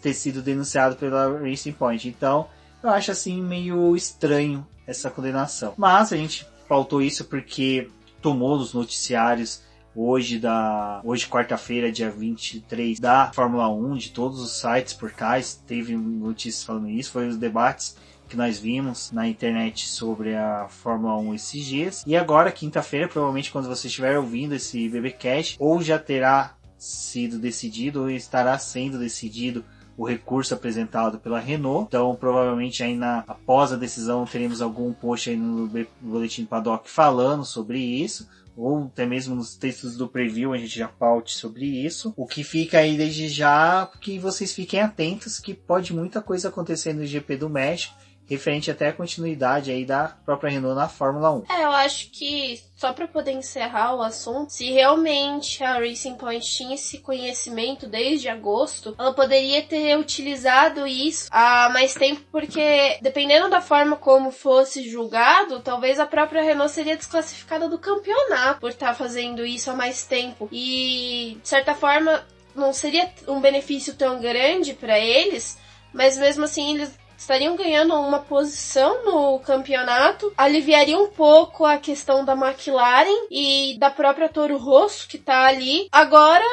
ter 0.02 0.14
sido 0.14 0.42
denunciado 0.42 0.96
pela 0.96 1.40
Racing 1.40 1.74
Point. 1.74 2.08
Então, 2.08 2.48
eu 2.84 2.90
acho 2.90 3.12
assim 3.12 3.42
meio 3.42 3.96
estranho 3.96 4.66
essa 4.88 5.10
condenação. 5.10 5.74
Mas 5.78 6.12
a 6.12 6.18
gente 6.18 6.48
pautou 6.68 7.02
isso 7.02 7.26
porque 7.26 7.90
tomou 8.22 8.58
nos 8.58 8.74
noticiários 8.74 9.62
hoje 9.96 10.40
da 10.40 11.02
hoje 11.04 11.28
quarta-feira, 11.28 11.92
dia 11.92 12.10
23 12.10 13.00
da 13.00 13.32
Fórmula 13.34 13.70
1, 13.70 13.96
de 13.96 14.12
todos 14.12 14.40
os 14.40 14.60
sites, 14.60 14.94
portais, 14.94 15.62
teve 15.68 15.96
notícias 15.96 16.64
falando 16.64 16.90
isso, 16.90 17.12
foi 17.12 17.28
os 17.28 17.38
debates 17.38 17.98
que 18.30 18.38
nós 18.38 18.58
vimos 18.58 19.12
na 19.12 19.28
internet 19.28 19.88
sobre 19.88 20.34
a 20.34 20.68
Fórmula 20.70 21.18
1 21.18 21.36
esses 21.36 21.66
dias. 21.66 22.04
E 22.08 22.16
agora, 22.16 22.50
quinta-feira, 22.50 23.10
provavelmente 23.10 23.52
quando 23.52 23.68
você 23.68 23.88
estiver 23.88 24.18
ouvindo 24.18 24.56
esse 24.56 24.88
BBcast, 24.88 25.58
ou 25.60 25.82
já 25.82 26.00
terá 26.00 26.56
sido 26.78 27.38
decidido 27.38 28.04
ou 28.04 28.10
estará 28.10 28.58
sendo 28.58 28.98
decidido 28.98 29.66
o 29.98 30.06
recurso 30.06 30.54
apresentado 30.54 31.20
pela 31.20 31.40
Renault. 31.40 31.88
Então, 31.88 32.16
provavelmente 32.16 32.84
aí 32.84 32.96
na, 32.96 33.20
após 33.28 33.72
a 33.72 33.78
decisão 33.78 34.26
teremos 34.26 34.62
algum 34.62 34.94
post 34.94 35.30
aí 35.30 35.36
no 35.36 35.70
boletim 36.00 36.46
paddock 36.46 36.90
falando 36.90 37.46
sobre 37.46 37.80
isso 37.80 38.28
ou 38.56 38.84
até 38.84 39.06
mesmo 39.06 39.36
nos 39.36 39.56
textos 39.56 39.96
do 39.96 40.08
preview 40.08 40.54
a 40.54 40.58
gente 40.58 40.78
já 40.78 40.88
paute 40.88 41.36
sobre 41.36 41.66
isso. 41.66 42.14
O 42.18 42.28
que 42.28 42.44
fica 42.44 42.80
aí 42.80 42.98
desde 42.98 43.30
já, 43.30 43.90
que 44.00 44.20
vocês 44.20 44.54
fiquem 44.54 44.82
atentos 44.82 45.40
que 45.40 45.54
pode 45.54 45.94
muita 45.94 46.22
coisa 46.22 46.50
acontecer 46.50 46.94
no 46.94 47.06
GP 47.06 47.38
do 47.38 47.50
México 47.50 47.96
referente 48.28 48.72
até 48.72 48.88
a 48.88 48.94
continuidade 48.94 49.72
aí 49.72 49.86
da 49.86 50.08
própria 50.26 50.50
Renault 50.50 50.76
na 50.76 50.88
Fórmula 50.88 51.32
1. 51.32 51.44
É, 51.50 51.64
eu 51.64 51.72
acho 51.72 52.10
que 52.12 52.62
só 52.78 52.94
para 52.94 53.08
poder 53.08 53.34
encerrar 53.34 53.96
o 53.96 54.02
assunto, 54.02 54.52
se 54.52 54.72
realmente 54.72 55.64
a 55.64 55.80
Racing 55.80 56.16
Point 56.16 56.50
tinha 56.50 56.76
esse 56.76 56.98
conhecimento 57.00 57.88
desde 57.88 58.30
agosto, 58.30 58.96
ela 58.98 59.14
poderia 59.14 59.62
ter 59.62 59.98
utilizado 59.98 60.88
isso 60.88 61.28
há 61.30 61.70
mais 61.70 61.94
tempo, 61.94 62.22
porque 62.32 62.98
dependendo 63.02 63.50
da 63.50 63.62
forma 63.62 63.96
como 63.96 64.32
fosse 64.32 64.90
julgado, 64.90 65.60
talvez 65.60 66.00
a 66.00 66.08
própria 66.08 66.42
Renault 66.42 66.72
seria 66.72 66.98
desclassificada 66.98 67.70
do 67.70 67.78
campeonato 67.78 68.62
por 68.62 68.70
estar 68.70 68.88
tá 68.88 68.94
fazendo 68.96 69.46
isso 69.46 69.70
há 69.70 69.74
mais 69.74 70.06
tempo. 70.06 70.50
E 70.52 71.38
de 71.42 71.48
certa 71.48 71.76
forma 71.76 72.26
não 72.56 72.74
seria 72.74 73.12
um 73.28 73.40
benefício 73.40 73.94
tão 73.94 74.20
grande 74.20 74.74
para 74.74 75.00
eles, 75.00 75.58
mas 75.94 76.18
mesmo 76.18 76.46
assim 76.46 76.76
eles 76.76 76.98
estariam 77.22 77.56
ganhando 77.56 77.94
uma 77.94 78.18
posição 78.18 79.06
no 79.06 79.40
campeonato, 79.40 80.34
aliviaria 80.36 80.98
um 80.98 81.08
pouco 81.08 81.64
a 81.64 81.78
questão 81.78 82.26
da 82.26 82.34
McLaren 82.34 83.28
e 83.30 83.78
da 83.80 83.92
própria 83.92 84.28
Toro 84.28 84.58
Rosso 84.58 85.08
que 85.08 85.20
tá 85.20 85.46
ali. 85.46 85.88
Agora 85.92 86.44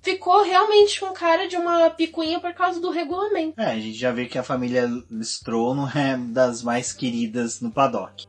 ficou 0.00 0.44
realmente 0.44 1.00
com 1.00 1.06
cara 1.08 1.48
de 1.48 1.56
uma 1.56 1.90
picuinha 1.90 2.38
por 2.38 2.54
causa 2.54 2.80
do 2.80 2.90
regulamento. 2.90 3.60
É, 3.60 3.72
a 3.72 3.74
gente 3.74 3.94
já 3.94 4.12
vê 4.12 4.26
que 4.26 4.38
a 4.38 4.44
família 4.44 4.88
Stroll 5.22 5.88
é 5.88 6.16
das 6.16 6.62
mais 6.62 6.92
queridas 6.92 7.60
no 7.60 7.72
paddock. 7.72 8.28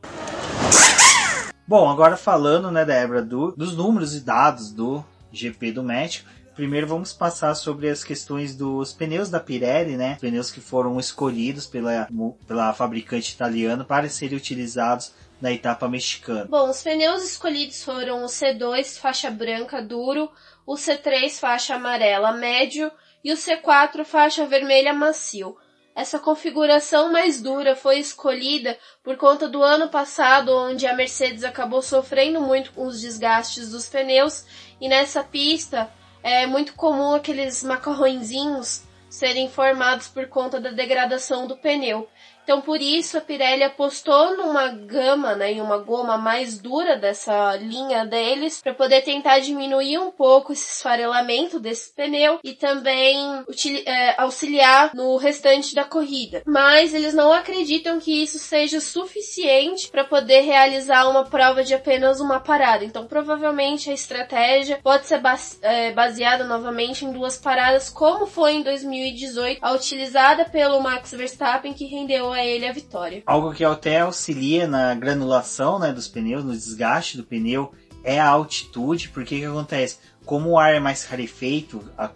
Bom, 1.68 1.88
agora 1.90 2.18
falando, 2.18 2.72
né, 2.72 2.84
Débora, 2.84 3.22
do, 3.22 3.52
dos 3.52 3.78
números 3.78 4.16
e 4.16 4.20
dados 4.20 4.72
do 4.72 5.06
GP 5.32 5.72
do 5.72 5.84
México, 5.84 6.28
Primeiro 6.56 6.88
vamos 6.88 7.12
passar 7.12 7.56
sobre 7.56 7.90
as 7.90 8.04
questões 8.04 8.56
dos 8.56 8.94
pneus 8.94 9.30
da 9.30 9.40
Pirelli, 9.40 9.98
né? 9.98 10.18
Pneus 10.20 10.52
que 10.52 10.62
foram 10.62 11.00
escolhidos 11.00 11.66
pela, 11.66 12.08
pela 12.48 12.74
fabricante 12.74 13.34
italiana 13.34 13.84
para 13.84 14.08
serem 14.08 14.38
utilizados 14.38 15.12
na 15.42 15.52
etapa 15.52 15.90
mexicana. 15.90 16.46
Bom, 16.46 16.70
os 16.70 16.82
pneus 16.84 17.24
escolhidos 17.24 17.84
foram 17.84 18.24
o 18.24 18.28
C2 18.28 19.00
faixa 19.00 19.32
branca 19.32 19.82
duro, 19.82 20.32
o 20.66 20.76
C3 20.76 21.40
faixa 21.40 21.76
amarela 21.76 22.32
médio 22.32 22.92
e 23.24 23.34
o 23.34 23.36
C4 23.36 24.06
faixa 24.06 24.46
vermelha 24.46 24.94
macio. 24.94 25.58
Essa 25.96 26.18
configuração 26.18 27.12
mais 27.12 27.42
dura 27.42 27.76
foi 27.76 28.00
escolhida 28.00 28.78
por 29.04 29.16
conta 29.16 29.48
do 29.48 29.62
ano 29.62 29.90
passado, 29.90 30.50
onde 30.52 30.88
a 30.88 30.96
Mercedes 30.96 31.44
acabou 31.44 31.82
sofrendo 31.82 32.42
muito 32.42 32.72
com 32.74 32.86
os 32.86 33.00
desgastes 33.00 33.70
dos 33.70 33.88
pneus, 33.88 34.46
e 34.82 34.88
nessa 34.88 35.24
pista 35.24 35.92
é 36.24 36.48
muito 36.48 36.74
comum 36.74 37.14
aqueles 37.14 37.62
macarrõezinhos 37.64 38.84
serem 39.10 39.50
formados 39.50 40.08
por 40.08 40.28
conta 40.28 40.60
da 40.60 40.72
degradação 40.72 41.46
do 41.46 41.58
pneu. 41.58 42.08
Então, 42.44 42.62
por 42.62 42.82
isso, 42.82 43.18
a 43.18 43.22
Pirelli 43.22 43.64
apostou 43.64 44.36
numa 44.36 44.68
gama, 44.68 45.34
né, 45.36 45.54
em 45.54 45.62
uma 45.62 45.78
goma 45.78 46.18
mais 46.18 46.58
dura 46.58 46.98
dessa 46.98 47.56
linha 47.56 48.06
deles, 48.06 48.62
para 48.62 48.74
poder 48.74 49.02
tentar 49.02 49.40
diminuir 49.40 49.98
um 49.98 50.12
pouco 50.12 50.52
esse 50.52 50.76
esfarelamento 50.76 51.60
desse 51.60 51.94
pneu 51.94 52.40
e 52.44 52.54
também 52.54 53.44
é, 53.86 54.22
auxiliar 54.22 54.92
no 54.94 55.16
restante 55.16 55.74
da 55.74 55.86
corrida. 55.86 56.44
Mas 56.46 56.94
eles 56.94 57.14
não 57.14 57.32
acreditam 57.32 58.00
que 58.00 58.24
isso 58.24 58.38
seja 58.40 58.82
suficiente 58.82 59.90
para 59.90 60.04
poder 60.04 60.42
realizar 60.42 61.10
uma 61.10 61.24
prova 61.24 61.64
de 61.64 61.74
apenas 61.74 62.20
uma 62.20 62.40
parada. 62.42 62.84
Então, 62.84 63.06
provavelmente 63.06 63.90
a 63.90 63.94
estratégia 63.94 64.80
pode 64.84 65.08
ser 65.08 65.22
é, 65.62 65.92
baseada 65.92 66.44
novamente 66.44 67.06
em 67.06 67.12
duas 67.12 67.38
paradas, 67.38 67.90
como 67.90 68.26
foi 68.26 68.56
em 68.56 68.64
2018, 68.64 69.60
a 69.62 69.72
utilizada 69.72 70.46
pelo 70.46 70.82
Max 70.82 71.12
Verstappen, 71.12 71.74
que 71.74 71.86
rendeu 71.86 72.33
a 72.34 72.46
ele 72.46 72.68
a 72.68 72.74
vitória. 72.74 73.24
Algo 73.26 73.54
que 73.54 73.64
até 73.64 74.02
auxilia 74.02 74.68
na 74.68 74.94
granulação 74.96 75.80
né, 75.80 75.92
dos 75.92 76.08
pneus, 76.08 76.44
no 76.44 76.54
desgaste 76.54 77.18
do 77.18 77.24
pneu, 77.24 77.72
é 78.04 78.20
a 78.20 78.28
altitude, 78.28 79.10
porque 79.10 79.40
que 79.40 79.46
acontece? 79.46 79.98
Como 80.26 80.52
o 80.52 80.60
ar 80.60 80.74
é 80.74 80.80
mais 80.80 81.06
rarefeito, 81.06 81.84
a, 81.98 82.06
a 82.06 82.12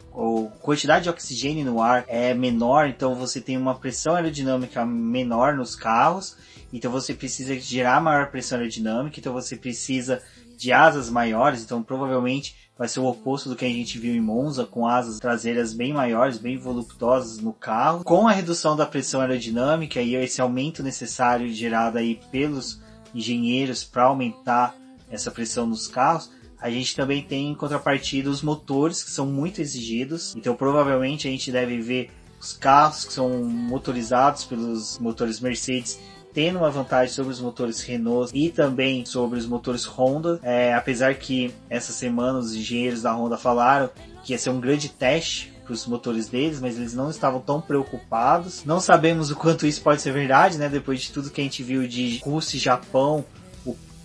quantidade 0.61 1.03
de 1.03 1.09
oxigênio 1.09 1.65
no 1.65 1.81
ar 1.81 2.03
é 2.07 2.33
menor, 2.33 2.87
então 2.87 3.15
você 3.15 3.39
tem 3.39 3.57
uma 3.57 3.75
pressão 3.75 4.15
aerodinâmica 4.15 4.85
menor 4.85 5.55
nos 5.55 5.75
carros, 5.75 6.37
então 6.71 6.91
você 6.91 7.13
precisa 7.13 7.57
gerar 7.59 8.01
maior 8.01 8.29
pressão 8.29 8.57
aerodinâmica, 8.57 9.19
então 9.19 9.33
você 9.33 9.55
precisa 9.55 10.21
de 10.57 10.73
asas 10.73 11.09
maiores, 11.09 11.61
então 11.61 11.83
provavelmente 11.83 12.55
vai 12.75 12.87
ser 12.87 12.99
o 12.99 13.05
oposto 13.05 13.47
do 13.47 13.55
que 13.55 13.65
a 13.65 13.69
gente 13.69 13.99
viu 13.99 14.13
em 14.13 14.21
Monza, 14.21 14.65
com 14.65 14.87
asas 14.87 15.19
traseiras 15.19 15.73
bem 15.73 15.93
maiores, 15.93 16.37
bem 16.39 16.57
voluptuosas 16.57 17.39
no 17.39 17.53
carro. 17.53 18.03
Com 18.03 18.27
a 18.27 18.31
redução 18.31 18.75
da 18.75 18.85
pressão 18.85 19.21
aerodinâmica 19.21 20.01
e 20.01 20.15
esse 20.15 20.41
aumento 20.41 20.81
necessário 20.81 21.47
gerado 21.53 21.99
aí 21.99 22.19
pelos 22.31 22.81
engenheiros 23.13 23.83
para 23.83 24.03
aumentar 24.03 24.75
essa 25.09 25.31
pressão 25.31 25.67
nos 25.67 25.87
carros, 25.87 26.31
a 26.59 26.69
gente 26.69 26.95
também 26.95 27.21
tem 27.21 27.49
em 27.51 27.55
contrapartida 27.55 28.29
os 28.29 28.41
motores 28.41 29.03
que 29.03 29.11
são 29.11 29.27
muito 29.27 29.61
exigidos. 29.61 30.35
Então 30.35 30.55
provavelmente 30.55 31.27
a 31.27 31.31
gente 31.31 31.51
deve 31.51 31.79
ver 31.79 32.09
os 32.39 32.53
carros 32.53 33.05
que 33.05 33.13
são 33.13 33.43
motorizados 33.43 34.43
pelos 34.43 34.97
motores 34.99 35.39
Mercedes 35.39 35.99
tendo 36.37 36.59
uma 36.59 36.69
vantagem 36.69 37.11
sobre 37.11 37.33
os 37.33 37.41
motores 37.41 37.81
Renault 37.81 38.29
e 38.31 38.51
também 38.51 39.03
sobre 39.07 39.39
os 39.39 39.47
motores 39.47 39.87
Honda. 39.87 40.39
É, 40.43 40.71
apesar 40.71 41.15
que 41.15 41.51
essa 41.67 41.91
semana 41.91 42.37
os 42.37 42.53
engenheiros 42.53 43.01
da 43.01 43.11
Honda 43.11 43.39
falaram 43.39 43.89
que 44.23 44.33
ia 44.33 44.37
ser 44.37 44.51
um 44.51 44.59
grande 44.59 44.87
teste 44.87 45.51
para 45.63 45.73
os 45.73 45.87
motores 45.87 46.29
deles, 46.29 46.59
mas 46.61 46.77
eles 46.77 46.93
não 46.93 47.09
estavam 47.09 47.41
tão 47.41 47.59
preocupados. 47.59 48.63
Não 48.65 48.79
sabemos 48.79 49.31
o 49.31 49.35
quanto 49.35 49.65
isso 49.65 49.81
pode 49.81 49.99
ser 49.99 50.11
verdade, 50.11 50.59
né? 50.59 50.69
Depois 50.69 51.01
de 51.01 51.11
tudo 51.11 51.31
que 51.31 51.41
a 51.41 51.43
gente 51.43 51.63
viu 51.63 51.87
de 51.87 52.19
Rússia 52.19 52.57
e 52.57 52.59
Japão, 52.59 53.25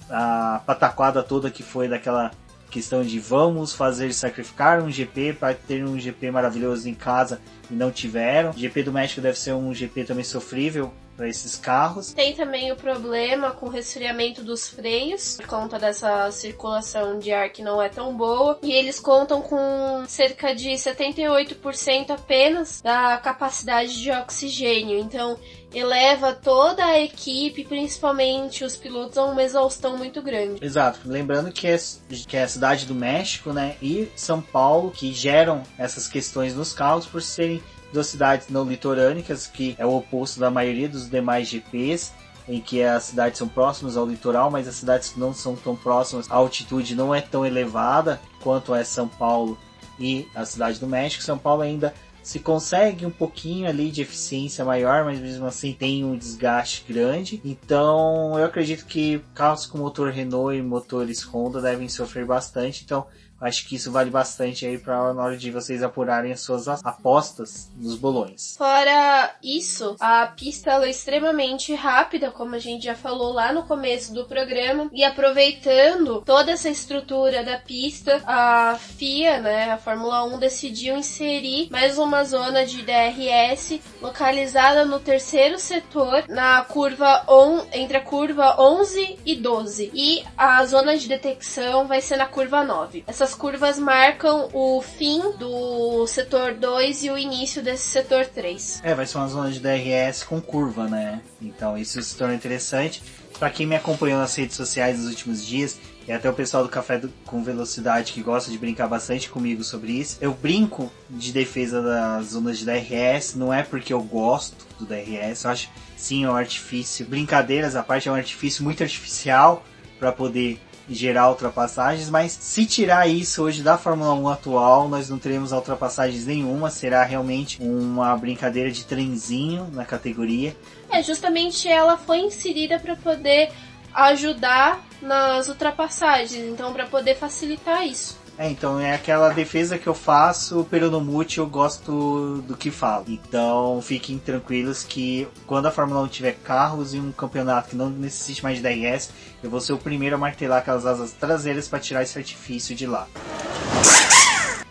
a 0.09 0.62
pataquada 0.64 1.23
toda 1.23 1.51
que 1.51 1.62
foi 1.62 1.87
daquela 1.87 2.31
questão 2.71 3.05
de 3.05 3.21
vamos 3.21 3.75
fazer 3.75 4.11
sacrificar 4.14 4.83
um 4.83 4.90
GP 4.90 5.35
para 5.35 5.53
ter 5.53 5.85
um 5.85 6.01
GP 6.01 6.31
maravilhoso 6.31 6.88
em 6.88 6.95
casa 6.95 7.42
e 7.71 7.75
não 7.75 7.90
tiveram. 7.90 8.53
O 8.53 8.59
GP 8.59 8.85
do 8.85 8.92
México 8.92 9.21
deve 9.21 9.38
ser 9.38 9.53
um 9.53 9.75
GP 9.75 10.05
também 10.05 10.25
sofrível 10.25 10.90
para 11.23 11.29
esses 11.29 11.55
carros. 11.55 12.13
Tem 12.13 12.35
também 12.35 12.73
o 12.73 12.77
problema 12.77 13.53
com 13.53 13.67
o 13.67 13.69
resfriamento 13.69 14.43
dos 14.43 14.69
freios, 14.69 15.37
por 15.37 15.47
conta 15.47 15.79
dessa 15.79 16.29
circulação 16.33 17.21
de 17.21 17.33
ar 17.33 17.49
que 17.51 17.63
não 17.63 17.81
é 17.81 17.89
tão 17.89 18.17
boa. 18.17 18.59
E 18.61 18.73
eles 18.73 18.99
contam 18.99 19.41
com 19.41 20.05
cerca 20.09 20.53
de 20.53 20.71
78% 20.71 22.11
apenas 22.11 22.81
da 22.81 23.17
capacidade 23.19 24.03
de 24.03 24.11
oxigênio. 24.11 24.99
Então, 24.99 25.39
eleva 25.73 26.33
toda 26.33 26.85
a 26.85 26.99
equipe, 26.99 27.65
principalmente 27.65 28.65
os 28.65 28.75
pilotos, 28.75 29.17
a 29.17 29.25
uma 29.25 29.45
exaustão 29.45 29.97
muito 29.97 30.21
grande. 30.21 30.65
Exato. 30.65 31.01
Lembrando 31.05 31.53
que 31.53 31.69
é, 31.69 31.79
que 32.27 32.37
é 32.37 32.43
a 32.43 32.49
cidade 32.49 32.85
do 32.85 32.97
México, 32.97 33.53
né, 33.53 33.77
e 33.81 34.11
São 34.17 34.43
Paulo 34.43 34.91
que 34.91 35.13
geram 35.13 35.63
essas 35.79 36.09
questões 36.09 36.57
nos 36.57 36.73
carros 36.73 37.07
por 37.07 37.23
serem 37.23 37.63
duas 37.93 38.07
cidades 38.07 38.49
não 38.49 38.65
litorânicas, 38.65 39.47
que 39.47 39.75
é 39.79 39.87
o 39.87 39.97
oposto 39.97 40.41
da 40.41 40.51
maioria 40.51 40.89
dos 40.89 41.09
demais 41.09 41.49
GPs, 41.49 42.13
em 42.49 42.61
que 42.61 42.83
as 42.83 43.05
cidades 43.05 43.39
são 43.39 43.47
próximas 43.47 43.97
ao 43.97 44.07
litoral, 44.07 44.51
mas 44.51 44.67
as 44.67 44.77
cidades 44.77 45.11
que 45.11 45.21
não 45.21 45.33
são 45.33 45.55
tão 45.55 45.77
próximas, 45.77 46.31
a 46.31 46.35
altitude 46.35 46.95
não 46.95 47.15
é 47.15 47.21
tão 47.21 47.47
elevada 47.47 48.21
quanto 48.43 48.75
é 48.75 48.83
São 48.83 49.07
Paulo 49.07 49.57
e 49.99 50.27
a 50.35 50.45
cidade 50.45 50.81
do 50.81 50.87
México. 50.87 51.23
São 51.23 51.39
Paulo 51.39 51.63
ainda 51.63 51.95
se 52.23 52.39
consegue 52.39 53.05
um 53.05 53.11
pouquinho 53.11 53.69
ali 53.69 53.91
de 53.91 54.03
eficiência 54.03 54.65
maior, 54.65 55.05
mas 55.05 55.19
mesmo 55.19 55.45
assim 55.45 55.73
tem 55.73 56.05
um 56.05 56.17
desgaste 56.17 56.85
grande. 56.89 57.41
Então 57.45 58.39
eu 58.39 58.45
acredito 58.45 58.87
que 58.87 59.21
carros 59.35 59.67
com 59.67 59.79
motor 59.79 60.11
Renault 60.11 60.57
e 60.57 60.63
motores 60.63 61.23
Honda 61.23 61.61
devem 61.61 61.89
sofrer 61.89 62.25
bastante. 62.25 62.83
Então 62.85 63.07
Acho 63.43 63.67
que 63.67 63.75
isso 63.75 63.91
vale 63.91 64.09
bastante 64.09 64.65
aí 64.65 64.79
para 64.79 65.13
na 65.13 65.25
hora 65.25 65.37
de 65.37 65.51
vocês 65.51 65.83
apurarem 65.83 66.33
as 66.33 66.41
suas 66.41 66.69
apostas 66.69 67.69
nos 67.77 67.97
bolões. 67.97 68.57
Fora 68.57 69.35
isso, 69.43 69.97
a 69.99 70.27
pista 70.29 70.71
é 70.85 70.89
extremamente 70.91 71.75
rápida, 71.75 72.31
como 72.31 72.55
a 72.55 72.59
gente 72.61 72.85
já 72.85 72.95
falou 72.95 73.33
lá 73.33 73.53
no 73.53 73.65
começo 73.65 74.15
do 74.15 74.25
programa, 74.25 74.89
e 74.93 75.03
aproveitando 75.03 76.23
toda 76.25 76.53
essa 76.53 76.69
estrutura 76.69 77.43
da 77.43 77.59
pista, 77.59 78.23
a 78.25 78.79
FIA, 78.79 79.41
né, 79.41 79.73
a 79.73 79.79
Fórmula 79.79 80.25
1 80.25 80.39
decidiu 80.39 80.97
inserir 80.97 81.69
mais 81.71 81.99
uma 81.99 82.23
zona 82.23 82.65
de 82.65 82.83
DRS 82.83 83.81
localizada 84.01 84.85
no 84.85 85.01
terceiro 85.01 85.59
setor, 85.59 86.25
na 86.29 86.63
curva 86.63 87.25
on, 87.29 87.67
entre 87.73 87.97
a 87.97 88.01
curva 88.01 88.61
11 88.61 89.19
e 89.27 89.35
12. 89.35 89.91
E 89.93 90.25
a 90.37 90.65
zona 90.65 90.97
de 90.97 91.09
detecção 91.09 91.87
vai 91.89 92.01
ser 92.01 92.17
na 92.17 92.27
curva 92.27 92.63
9. 92.63 93.03
Essas 93.07 93.32
curvas 93.35 93.79
marcam 93.79 94.49
o 94.53 94.81
fim 94.83 95.21
do 95.38 96.07
setor 96.07 96.55
2 96.55 97.05
e 97.05 97.11
o 97.11 97.18
início 97.18 97.62
desse 97.62 97.88
setor 97.88 98.27
3. 98.27 98.81
É, 98.83 98.95
vai 98.95 99.07
ser 99.07 99.18
uma 99.18 99.29
zona 99.29 99.51
de 99.51 99.61
DRS 99.61 100.25
com 100.25 100.40
curva, 100.40 100.88
né? 100.88 101.21
Então 101.40 101.77
isso 101.77 102.01
se 102.03 102.16
torna 102.16 102.35
interessante. 102.35 103.03
Para 103.38 103.51
quem 103.51 103.66
me 103.66 103.75
acompanhou 103.75 104.18
nas 104.18 104.35
redes 104.35 104.57
sociais 104.57 104.99
nos 104.99 105.09
últimos 105.09 105.45
dias, 105.45 105.79
e 106.07 106.12
até 106.12 106.29
o 106.29 106.33
pessoal 106.33 106.62
do 106.62 106.68
Café 106.68 106.99
do, 106.99 107.09
com 107.25 107.42
Velocidade 107.42 108.12
que 108.12 108.23
gosta 108.23 108.51
de 108.51 108.59
brincar 108.59 108.88
bastante 108.88 109.29
comigo 109.29 109.62
sobre 109.62 109.92
isso. 109.92 110.18
Eu 110.21 110.33
brinco 110.33 110.92
de 111.09 111.33
defesa 111.33 111.81
das 111.81 112.27
zonas 112.27 112.59
de 112.59 112.64
DRS, 112.64 113.35
não 113.37 113.53
é 113.53 113.62
porque 113.62 113.92
eu 113.92 114.03
gosto 114.03 114.66
do 114.79 114.87
DRS, 114.87 115.45
eu 115.45 115.51
acho 115.51 115.71
sim 115.97 116.25
é 116.25 116.31
um 116.31 116.35
artifício, 116.35 117.07
brincadeiras 117.07 117.77
a 117.77 117.83
parte 117.83 118.09
é 118.09 118.12
um 118.12 118.16
artifício 118.16 118.64
muito 118.64 118.83
artificial 118.83 119.64
para 119.99 120.11
poder 120.11 120.61
gerar 120.88 121.31
ultrapassagens, 121.31 122.11
mas 122.11 122.33
se 122.33 122.66
tirar 122.66 123.07
isso 123.09 123.42
hoje 123.42 123.62
da 123.62 123.79
Fórmula 123.79 124.14
1 124.14 124.29
atual, 124.29 124.88
nós 124.88 125.09
não 125.09 125.18
teremos 125.18 125.53
ultrapassagens 125.53 126.27
nenhuma, 126.27 126.71
será 126.71 127.05
realmente 127.05 127.59
uma 127.61 128.16
brincadeira 128.16 128.71
de 128.71 128.85
trenzinho 128.85 129.68
na 129.73 129.85
categoria. 129.85 130.57
É, 130.90 131.03
justamente 131.03 131.68
ela 131.68 131.97
foi 131.97 132.18
inserida 132.18 132.79
para 132.79 132.97
poder 132.97 133.51
ajudar 133.95 134.85
nas 135.01 135.49
ultrapassagens, 135.49 136.45
então 136.45 136.73
para 136.73 136.87
poder 136.87 137.14
facilitar 137.16 137.87
isso. 137.87 138.22
É, 138.38 138.51
então 138.51 138.81
é 138.81 138.95
aquela 138.95 139.29
defesa 139.29 139.79
que 139.79 139.87
eu 139.87 139.95
faço, 139.95 140.64
peronomute 140.64 141.38
eu 141.38 141.47
gosto 141.47 142.42
do 142.47 142.57
que 142.57 142.71
falo. 142.71 143.05
Então 143.09 143.81
fiquem 143.83 144.18
tranquilos 144.18 144.83
que 144.85 145.29
quando 145.47 145.66
a 145.66 145.71
Fórmula 145.71 146.01
1 146.03 146.09
tiver 146.09 146.37
carros 146.42 146.95
e 146.95 146.99
um 146.99 147.12
campeonato 147.12 147.71
que 147.71 147.77
não 147.77 147.90
necessite 147.90 148.42
mais 148.42 148.57
de 148.57 148.62
DRS, 148.62 149.11
eu 149.42 149.51
vou 149.51 149.61
ser 149.61 149.75
o 149.75 149.79
primeiro 149.79 150.16
a 150.16 150.18
martelar 150.18 150.59
aquelas 150.59 150.87
asas 150.87 151.12
traseiras 151.12 151.68
para 151.68 151.79
tirar 151.79 152.03
esse 152.03 152.18
artifício 152.18 152.75
de 152.75 152.87
lá. 152.87 153.07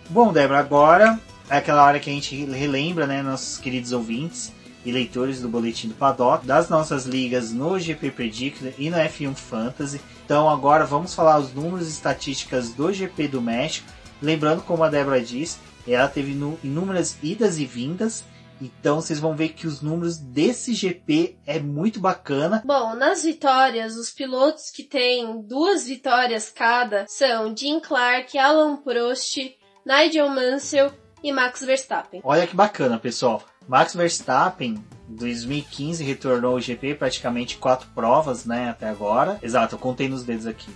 Bom, 0.10 0.34
Débora, 0.34 0.60
agora 0.60 1.19
é 1.50 1.58
aquela 1.58 1.86
hora 1.86 2.00
que 2.00 2.10
a 2.10 2.13
gente 2.13 2.43
relembra, 2.45 3.06
né, 3.06 3.21
nossos 3.21 3.58
queridos 3.58 3.91
ouvintes 3.91 4.52
e 4.86 4.91
leitores 4.91 5.41
do 5.41 5.50
Boletim 5.50 5.89
do 5.89 5.94
Paddock, 5.94 6.46
das 6.46 6.70
nossas 6.70 7.06
ligas 7.06 7.52
no 7.52 7.80
GP 7.80 8.12
Predictor 8.12 8.72
e 8.78 8.89
no 8.89 8.98
F1 8.98 9.36
Fantasy. 9.36 10.02
Então 10.26 10.50
agora 10.50 10.86
vamos 10.86 11.13
falar 11.13 11.39
os 11.39 11.54
números 11.54 11.88
e 11.88 11.91
estatísticas 11.91 12.70
do 12.70 12.91
GP 12.91 13.28
do 13.28 13.41
México. 13.41 13.88
Lembrando, 14.22 14.62
como 14.63 14.84
a 14.84 14.89
Débora 14.89 15.22
disse, 15.22 15.58
ela 15.88 16.08
teve 16.08 16.32
inúmeras 16.63 17.17
idas 17.22 17.58
e 17.58 17.65
vindas. 17.65 18.24
Então 18.62 19.02
vocês 19.02 19.20
vão 19.20 19.36
ver 19.36 19.50
que 19.50 19.65
os 19.65 19.82
números 19.82 20.17
desse 20.17 20.74
GP 20.74 21.38
é 21.48 21.60
muito 21.60 22.00
bacana. 22.00 22.62
Bom, 22.63 22.96
nas 22.96 23.24
vitórias, 23.24 23.96
os 23.96 24.12
pilotos 24.12 24.70
que 24.70 24.84
têm 24.84 25.41
duas 25.41 25.86
vitórias 25.86 26.52
cada 26.52 27.06
são 27.08 27.56
Jim 27.56 27.80
Clark, 27.80 28.38
Alan 28.38 28.78
Prost, 28.78 29.38
Nigel 29.84 30.30
Mansell 30.30 30.94
e 31.24 31.32
Max 31.32 31.62
Verstappen. 31.62 32.22
Olha 32.24 32.46
que 32.46 32.56
bacana, 32.56 33.00
pessoal. 33.00 33.44
Max 33.67 33.95
Verstappen 33.95 34.84
2015 35.08 36.04
retornou 36.04 36.56
o 36.56 36.62
GP 36.62 36.95
praticamente 36.95 37.58
quatro 37.58 37.88
provas, 37.93 38.45
né, 38.45 38.69
até 38.69 38.88
agora. 38.88 39.38
Exato, 39.41 39.76
eu 39.76 39.80
contei 39.80 40.08
nos 40.08 40.24
dedos 40.24 40.47
aqui. 40.47 40.71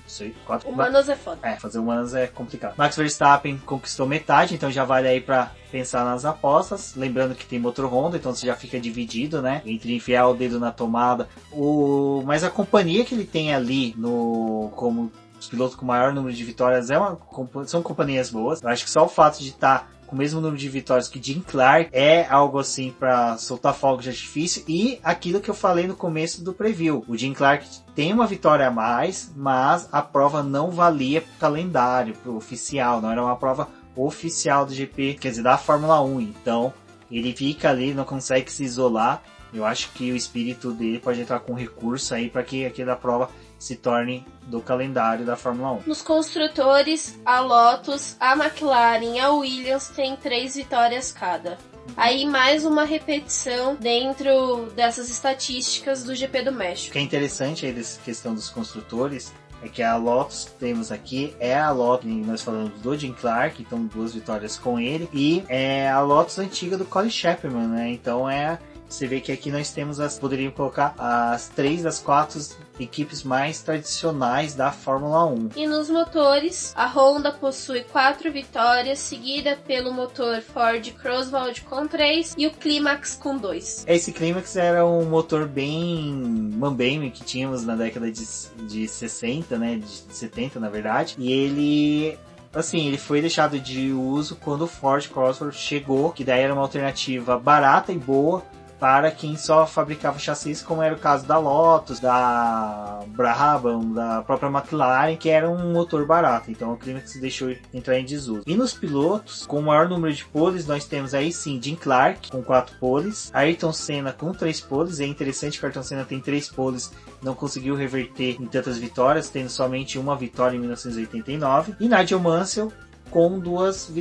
Quatro... 0.46 0.70
Humanos 0.70 1.08
é 1.10 1.16
foda. 1.16 1.40
É, 1.42 1.56
fazer 1.56 1.80
humanos 1.80 2.14
é 2.14 2.28
complicado. 2.28 2.76
Max 2.78 2.96
Verstappen 2.96 3.58
conquistou 3.66 4.06
metade, 4.06 4.54
então 4.54 4.70
já 4.70 4.84
vale 4.84 5.08
aí 5.08 5.22
para 5.22 5.52
pensar 5.72 6.04
nas 6.04 6.26
apostas. 6.26 6.96
Lembrando 6.96 7.36
que 7.36 7.46
tem 7.46 7.60
motor 7.60 7.86
Honda, 7.86 8.18
então 8.18 8.34
você 8.34 8.46
já 8.46 8.56
fica 8.56 8.80
dividido, 8.80 9.42
né, 9.42 9.62
entre 9.66 9.96
enfiar 9.96 10.28
o 10.28 10.34
dedo 10.34 10.60
na 10.60 10.72
tomada. 10.72 11.30
O... 11.52 12.22
Mas 12.26 12.44
a 12.44 12.50
companhia 12.50 13.06
que 13.06 13.16
ele 13.16 13.26
tem 13.26 13.54
ali 13.54 13.94
no 13.98 14.72
como 14.76 15.12
os 15.40 15.48
pilotos 15.48 15.76
com 15.76 15.86
maior 15.86 16.14
número 16.14 16.36
de 16.36 16.44
vitórias 16.44 16.90
é 16.90 16.98
uma... 16.98 17.18
são 17.66 17.82
companhias 17.82 18.30
boas. 18.30 18.62
Eu 18.62 18.70
acho 18.70 18.84
que 18.84 18.90
só 18.90 19.06
o 19.06 19.10
fato 19.10 19.40
de 19.40 19.50
estar 19.50 19.80
tá 19.80 19.88
com 20.06 20.16
o 20.16 20.20
mesmo 20.20 20.42
número 20.42 20.58
de 20.58 20.70
vitórias 20.70 21.08
que 21.08 21.22
Jim 21.22 21.42
Clark, 21.42 21.90
é 21.92 22.26
algo 22.30 22.60
assim 22.60 22.94
para 22.98 23.38
soltar 23.38 23.74
fogos 23.74 24.04
de 24.04 24.10
artifício. 24.10 24.64
E 24.68 25.00
aquilo 25.04 25.40
que 25.40 25.50
eu 25.50 25.54
falei 25.56 25.88
no 25.88 25.96
começo 25.96 26.44
do 26.44 26.54
preview: 26.54 27.04
o 27.08 27.18
Jim 27.18 27.34
Clark 27.34 27.68
tem 27.94 28.14
uma 28.14 28.28
vitória 28.28 28.68
a 28.68 28.72
mais, 28.72 29.32
mas 29.36 29.90
a 29.92 30.02
prova 30.02 30.44
não 30.44 30.72
valia 30.72 31.22
para 31.22 31.32
o 31.32 31.40
calendário, 31.40 32.16
para 32.16 32.32
o 32.32 32.38
oficial, 32.38 33.02
não 33.02 33.12
era 33.12 33.24
uma 33.24 33.36
prova 33.36 33.70
oficial 33.96 34.66
do 34.66 34.74
GP, 34.74 35.16
quer 35.16 35.30
dizer, 35.30 35.44
da 35.44 35.58
Fórmula 35.58 36.02
1. 36.02 36.22
Então 36.22 36.74
ele 37.12 37.34
fica 37.34 37.70
ali, 37.70 37.94
não 37.94 38.04
consegue 38.04 38.52
se 38.52 38.64
isolar. 38.64 39.22
Eu 39.54 39.64
acho 39.66 39.92
que 39.94 40.12
o 40.12 40.16
espírito 40.16 40.72
dele 40.74 41.00
pode 41.00 41.22
entrar 41.22 41.40
com 41.40 41.54
recurso 41.54 42.14
aí 42.14 42.30
para 42.30 42.44
que 42.44 42.66
aquela 42.66 42.96
prova 42.96 43.30
se 43.66 43.76
torne 43.76 44.24
do 44.44 44.62
calendário 44.62 45.26
da 45.26 45.36
Fórmula 45.36 45.72
1. 45.72 45.84
Nos 45.88 46.04
construtores, 46.04 47.20
a 47.26 47.40
Lotus, 47.40 48.16
a 48.20 48.34
McLaren 48.34 49.16
e 49.16 49.20
a 49.20 49.32
Williams 49.32 49.88
têm 49.88 50.16
três 50.16 50.56
vitórias 50.56 51.12
cada. 51.12 51.58
Aí 51.98 52.28
mais 52.28 52.64
uma 52.64 52.84
repetição 52.84 53.76
dentro 53.76 54.68
dessas 54.76 55.10
estatísticas 55.10 56.04
do 56.04 56.14
GP 56.14 56.44
do 56.44 56.52
México. 56.52 56.90
O 56.90 56.94
que 56.94 57.00
é 57.00 57.02
interessante 57.02 57.66
aí 57.66 57.74
dessa 57.74 58.00
questão 58.02 58.36
dos 58.36 58.50
construtores 58.50 59.34
é 59.64 59.68
que 59.68 59.82
a 59.82 59.96
Lotus 59.96 60.46
temos 60.60 60.92
aqui 60.92 61.36
é 61.40 61.58
a 61.58 61.72
Lotus, 61.72 62.06
nós 62.06 62.44
falamos 62.44 62.80
do 62.82 62.96
Jim 62.96 63.14
Clark, 63.14 63.64
então 63.64 63.84
duas 63.88 64.14
vitórias 64.14 64.60
com 64.60 64.80
ele, 64.80 65.10
e 65.12 65.44
é 65.50 65.90
a 65.90 66.02
Lotus 66.02 66.38
antiga 66.38 66.78
do 66.78 66.86
Colin 66.86 67.10
Chapman, 67.10 67.68
né? 67.68 67.90
Então 67.90 68.30
é 68.30 68.60
você 68.88 69.08
vê 69.08 69.20
que 69.20 69.32
aqui 69.32 69.52
nós 69.52 69.72
temos 69.72 70.00
as, 70.00 70.18
poderiam 70.18 70.52
colocar 70.52 70.94
as 70.98 71.50
três 71.50 71.84
das 71.84 72.00
quatro 72.00 72.40
equipes 72.80 73.24
mais 73.24 73.62
tradicionais 73.62 74.54
da 74.54 74.72
Fórmula 74.72 75.26
1. 75.26 75.50
E 75.56 75.68
nos 75.68 75.90
motores, 75.90 76.74
a 76.76 76.88
Honda 76.88 77.32
possui 77.32 77.84
quatro 77.84 78.32
vitórias, 78.32 79.00
seguida 79.00 79.58
pelo 79.68 79.92
motor 79.92 80.42
Ford 80.42 80.88
Crosswald 80.94 81.62
com 81.62 81.88
três 81.88 82.36
e 82.38 82.48
o 82.48 82.52
Climax 82.52 83.16
com 83.16 83.38
dois. 83.38 83.84
Esse 83.88 84.12
Climax 84.12 84.56
era 84.56 84.86
um 84.86 85.06
motor 85.06 85.48
bem 85.48 86.14
mambeme 86.54 87.12
que 87.12 87.24
tínhamos 87.24 87.64
na 87.64 87.76
década 87.76 88.12
de, 88.12 88.26
de 88.68 88.88
60, 88.88 89.58
né, 89.58 89.78
de 89.78 90.14
70 90.14 90.60
na 90.60 90.70
verdade, 90.70 91.16
e 91.18 91.32
ele 91.32 92.18
assim, 92.54 92.88
ele 92.88 92.98
foi 92.98 93.20
deixado 93.20 93.60
de 93.60 93.92
uso 93.92 94.38
quando 94.38 94.62
o 94.62 94.68
Ford 94.68 95.06
Crossword 95.10 95.58
chegou, 95.58 96.12
que 96.12 96.24
daí 96.24 96.40
era 96.40 96.54
uma 96.54 96.62
alternativa 96.62 97.38
barata 97.38 97.92
e 97.92 97.98
boa 97.98 98.42
para 98.86 99.10
quem 99.10 99.36
só 99.36 99.66
fabricava 99.66 100.20
chassis, 100.20 100.62
como 100.62 100.80
era 100.80 100.94
o 100.94 101.00
caso 101.00 101.26
da 101.26 101.40
Lotus, 101.40 102.00
da 102.00 103.00
Brabham, 103.08 103.92
da 103.92 104.22
própria 104.22 104.48
McLaren, 104.48 105.16
que 105.18 105.28
era 105.28 105.50
um 105.50 105.74
motor 105.74 106.06
barato. 106.06 106.52
Então 106.52 106.72
o 106.72 106.78
clima 106.78 107.00
que 107.00 107.10
se 107.10 107.20
deixou 107.20 107.52
entrar 107.74 107.98
em 107.98 108.06
desuso. 108.06 108.44
E 108.46 108.56
nos 108.56 108.76
pilotos, 108.76 109.44
com 109.48 109.58
o 109.58 109.64
maior 109.64 109.90
número 109.90 110.14
de 110.14 110.24
poles, 110.26 110.68
nós 110.68 110.86
temos 110.86 111.16
aí 111.16 111.34
sim 111.34 111.60
Jim 111.60 111.74
Clark 111.74 112.30
com 112.30 112.44
4 112.44 112.76
poles, 112.80 113.32
Ayrton 113.34 113.74
Senna 113.74 114.14
com 114.14 114.32
3 114.32 114.62
poles. 114.62 115.00
É 115.00 115.06
interessante 115.08 115.60
que 115.60 115.66
Ayrton 115.66 115.82
Senna 115.82 116.06
tem 116.06 116.20
3 116.20 116.48
poles, 116.50 116.92
não 117.24 117.34
conseguiu 117.34 117.76
reverter 117.76 118.40
em 118.40 118.46
tantas 118.46 118.78
vitórias, 118.78 119.30
tendo 119.30 119.50
somente 119.50 119.98
uma 119.98 120.16
vitória 120.16 120.56
em 120.56 120.60
1989. 120.60 121.74
E 121.80 121.90
Nigel 121.90 122.20
Mansell 122.20 122.72
com 123.10 123.40
duas, 123.40 123.92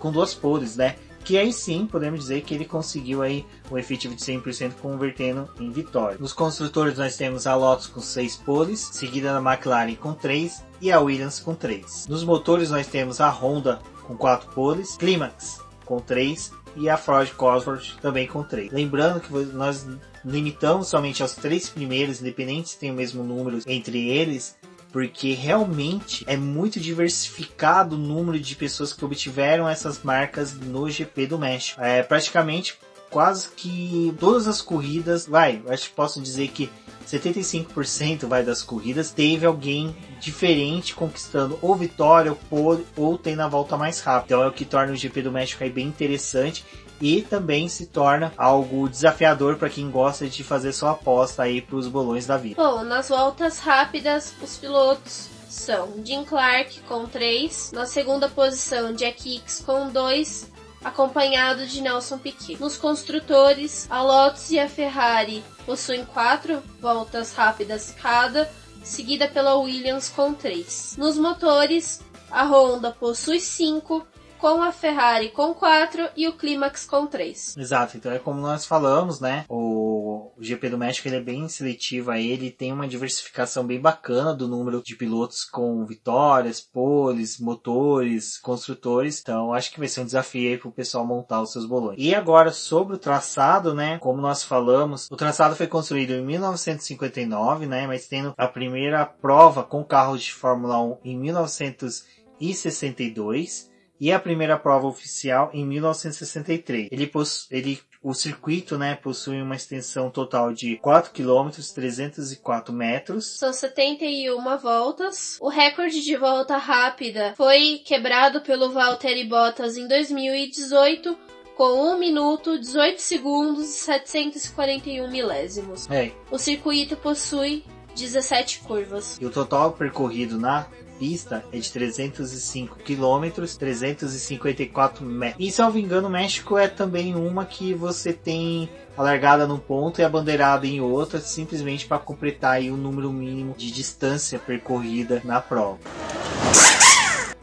com 0.00 0.10
duas 0.10 0.34
poles, 0.34 0.76
né? 0.76 0.96
Que 1.24 1.38
aí 1.38 1.52
sim 1.52 1.86
podemos 1.86 2.20
dizer 2.20 2.42
que 2.42 2.54
ele 2.54 2.64
conseguiu 2.64 3.22
aí 3.22 3.44
o 3.70 3.78
efetivo 3.78 4.14
de 4.14 4.22
100% 4.22 4.74
convertendo 4.80 5.48
em 5.60 5.70
vitória. 5.70 6.18
Nos 6.18 6.32
construtores 6.32 6.98
nós 6.98 7.16
temos 7.16 7.46
a 7.46 7.54
Lotus 7.54 7.86
com 7.86 8.00
6 8.00 8.36
poles, 8.36 8.80
seguida 8.92 9.32
da 9.32 9.52
McLaren 9.52 9.94
com 9.94 10.12
3 10.12 10.64
e 10.80 10.90
a 10.90 11.00
Williams 11.00 11.40
com 11.40 11.54
3. 11.54 12.06
Nos 12.08 12.24
motores 12.24 12.70
nós 12.70 12.86
temos 12.86 13.20
a 13.20 13.30
Honda 13.30 13.80
com 14.02 14.16
4 14.16 14.50
poles, 14.50 14.96
Climax 14.96 15.60
com 15.84 16.00
3 16.00 16.52
e 16.76 16.88
a 16.88 16.96
Ford 16.96 17.30
Cosworth 17.32 17.98
também 18.00 18.26
com 18.26 18.42
3. 18.42 18.72
Lembrando 18.72 19.20
que 19.20 19.32
nós 19.32 19.86
limitamos 20.24 20.88
somente 20.88 21.22
aos 21.22 21.34
três 21.34 21.68
primeiros, 21.68 22.20
independente 22.20 22.70
se 22.70 22.78
tem 22.78 22.90
o 22.90 22.94
mesmo 22.94 23.22
número 23.24 23.58
entre 23.66 24.08
eles, 24.08 24.56
porque 24.92 25.32
realmente 25.32 26.22
é 26.28 26.36
muito 26.36 26.78
diversificado 26.78 27.96
o 27.96 27.98
número 27.98 28.38
de 28.38 28.54
pessoas 28.54 28.92
que 28.92 29.04
obtiveram 29.04 29.68
essas 29.68 30.02
marcas 30.02 30.52
no 30.52 30.88
GP 30.88 31.26
do 31.26 31.38
México. 31.38 31.80
É 31.80 32.02
praticamente 32.02 32.78
quase 33.10 33.48
que 33.48 34.14
todas 34.20 34.46
as 34.46 34.62
corridas, 34.62 35.26
vai, 35.26 35.62
acho 35.68 35.88
que 35.88 35.94
posso 35.94 36.20
dizer 36.20 36.48
que 36.48 36.70
75% 37.06 38.26
vai 38.26 38.42
das 38.42 38.62
corridas 38.62 39.10
teve 39.10 39.44
alguém 39.44 39.94
diferente 40.20 40.94
conquistando 40.94 41.58
ou 41.60 41.74
vitória, 41.74 42.36
ou 42.50 42.84
ou 42.96 43.18
tem 43.18 43.36
na 43.36 43.48
volta 43.48 43.76
mais 43.76 44.00
rápida. 44.00 44.34
Então 44.34 44.42
é 44.44 44.48
o 44.48 44.52
que 44.52 44.64
torna 44.64 44.92
o 44.92 44.96
GP 44.96 45.22
do 45.22 45.32
México 45.32 45.62
aí 45.62 45.70
bem 45.70 45.88
interessante 45.88 46.64
e 47.02 47.20
também 47.20 47.68
se 47.68 47.86
torna 47.86 48.32
algo 48.38 48.88
desafiador 48.88 49.56
para 49.56 49.68
quem 49.68 49.90
gosta 49.90 50.28
de 50.28 50.44
fazer 50.44 50.72
sua 50.72 50.92
aposta 50.92 51.42
aí 51.42 51.60
para 51.60 51.74
os 51.74 51.88
bolões 51.88 52.28
da 52.28 52.36
vida. 52.36 52.62
Bom, 52.62 52.84
nas 52.84 53.08
voltas 53.08 53.58
rápidas, 53.58 54.32
os 54.40 54.56
pilotos 54.56 55.28
são 55.48 56.00
Jim 56.04 56.24
Clark 56.24 56.80
com 56.82 57.04
3, 57.06 57.72
na 57.72 57.86
segunda 57.86 58.28
posição 58.28 58.94
Jack 58.94 59.34
Hicks 59.34 59.64
com 59.66 59.90
2, 59.90 60.48
acompanhado 60.84 61.66
de 61.66 61.80
Nelson 61.80 62.18
Piquet. 62.18 62.60
Nos 62.60 62.76
construtores, 62.76 63.88
a 63.90 64.00
Lotus 64.00 64.52
e 64.52 64.60
a 64.60 64.68
Ferrari 64.68 65.42
possuem 65.66 66.04
4 66.04 66.62
voltas 66.80 67.32
rápidas 67.32 67.92
cada, 68.00 68.48
seguida 68.84 69.26
pela 69.26 69.56
Williams 69.56 70.08
com 70.08 70.32
3. 70.32 70.94
Nos 70.96 71.18
motores, 71.18 72.00
a 72.30 72.44
Honda 72.44 72.92
possui 72.92 73.40
5, 73.40 74.06
com 74.42 74.60
a 74.60 74.72
Ferrari 74.72 75.28
com 75.28 75.54
4 75.54 76.08
e 76.16 76.26
o 76.26 76.32
Climax 76.32 76.84
com 76.84 77.06
3. 77.06 77.56
Exato, 77.56 77.96
então 77.96 78.10
é 78.10 78.18
como 78.18 78.40
nós 78.40 78.66
falamos, 78.66 79.20
né? 79.20 79.44
O, 79.48 80.32
GP 80.36 80.70
do 80.70 80.76
México 80.76 81.06
ele 81.06 81.14
é 81.14 81.20
bem 81.20 81.48
seletivo 81.48 82.10
aí, 82.10 82.28
ele 82.28 82.50
tem 82.50 82.72
uma 82.72 82.88
diversificação 82.88 83.64
bem 83.64 83.80
bacana 83.80 84.34
do 84.34 84.48
número 84.48 84.82
de 84.82 84.96
pilotos 84.96 85.44
com 85.44 85.86
vitórias, 85.86 86.60
poles, 86.60 87.38
motores, 87.38 88.36
construtores. 88.38 89.20
Então 89.20 89.54
acho 89.54 89.70
que 89.70 89.78
vai 89.78 89.86
ser 89.86 90.00
um 90.00 90.06
desafio 90.06 90.50
aí 90.50 90.58
para 90.58 90.68
o 90.68 90.72
pessoal 90.72 91.06
montar 91.06 91.40
os 91.40 91.52
seus 91.52 91.64
bolões. 91.64 91.94
E 91.96 92.12
agora 92.12 92.50
sobre 92.50 92.96
o 92.96 92.98
traçado, 92.98 93.72
né? 93.72 93.98
Como 93.98 94.20
nós 94.20 94.42
falamos, 94.42 95.08
o 95.08 95.14
traçado 95.14 95.54
foi 95.54 95.68
construído 95.68 96.14
em 96.14 96.26
1959, 96.26 97.66
né? 97.66 97.86
Mas 97.86 98.08
tendo 98.08 98.34
a 98.36 98.48
primeira 98.48 99.06
prova 99.06 99.62
com 99.62 99.84
carros 99.84 100.20
de 100.20 100.32
Fórmula 100.32 100.82
1 100.82 100.98
em 101.04 101.16
1962 101.16 103.70
e 104.02 104.10
a 104.10 104.18
primeira 104.18 104.58
prova 104.58 104.88
oficial 104.88 105.48
em 105.54 105.64
1963. 105.64 106.88
Ele, 106.90 107.08
ele 107.52 107.80
o 108.02 108.12
circuito, 108.12 108.76
né, 108.76 108.96
possui 108.96 109.40
uma 109.40 109.54
extensão 109.54 110.10
total 110.10 110.52
de 110.52 110.76
4 110.78 111.12
km 111.12 111.50
304 111.72 112.74
metros. 112.74 113.38
São 113.38 113.52
71 113.52 114.58
voltas. 114.58 115.38
O 115.40 115.48
recorde 115.48 116.02
de 116.02 116.16
volta 116.16 116.56
rápida 116.56 117.32
foi 117.36 117.80
quebrado 117.86 118.40
pelo 118.40 118.72
Valtteri 118.72 119.22
Bottas 119.22 119.76
em 119.76 119.86
2018 119.86 121.16
com 121.56 121.94
1 121.94 121.98
minuto, 121.98 122.58
18 122.58 123.00
segundos 123.00 123.68
e 123.68 123.84
741 123.84 125.08
milésimos. 125.08 125.88
É. 125.88 126.10
O 126.28 126.38
circuito 126.38 126.96
possui 126.96 127.64
17 127.94 128.60
curvas. 128.60 129.16
E 129.20 129.26
o 129.26 129.30
total 129.30 129.74
percorrido 129.74 130.36
na 130.38 130.66
pista 131.02 131.44
é 131.52 131.58
de 131.58 131.72
305 131.72 132.76
quilômetros, 132.76 133.56
354 133.56 135.04
metros. 135.04 135.44
E 135.44 135.50
se 135.50 135.60
eu 135.60 135.66
não 135.66 135.72
me 135.72 135.82
engano, 135.82 136.06
o 136.06 136.10
México 136.10 136.56
é 136.56 136.68
também 136.68 137.16
uma 137.16 137.44
que 137.44 137.74
você 137.74 138.12
tem 138.12 138.70
a 138.96 139.02
largada 139.02 139.44
num 139.44 139.58
ponto 139.58 140.00
e 140.00 140.04
a 140.04 140.08
bandeirada 140.08 140.64
em 140.64 140.80
outra, 140.80 141.18
simplesmente 141.18 141.86
para 141.86 141.98
completar 141.98 142.52
aí 142.52 142.70
o 142.70 142.76
número 142.76 143.12
mínimo 143.12 143.52
de 143.58 143.72
distância 143.72 144.38
percorrida 144.38 145.20
na 145.24 145.40
prova. 145.40 145.80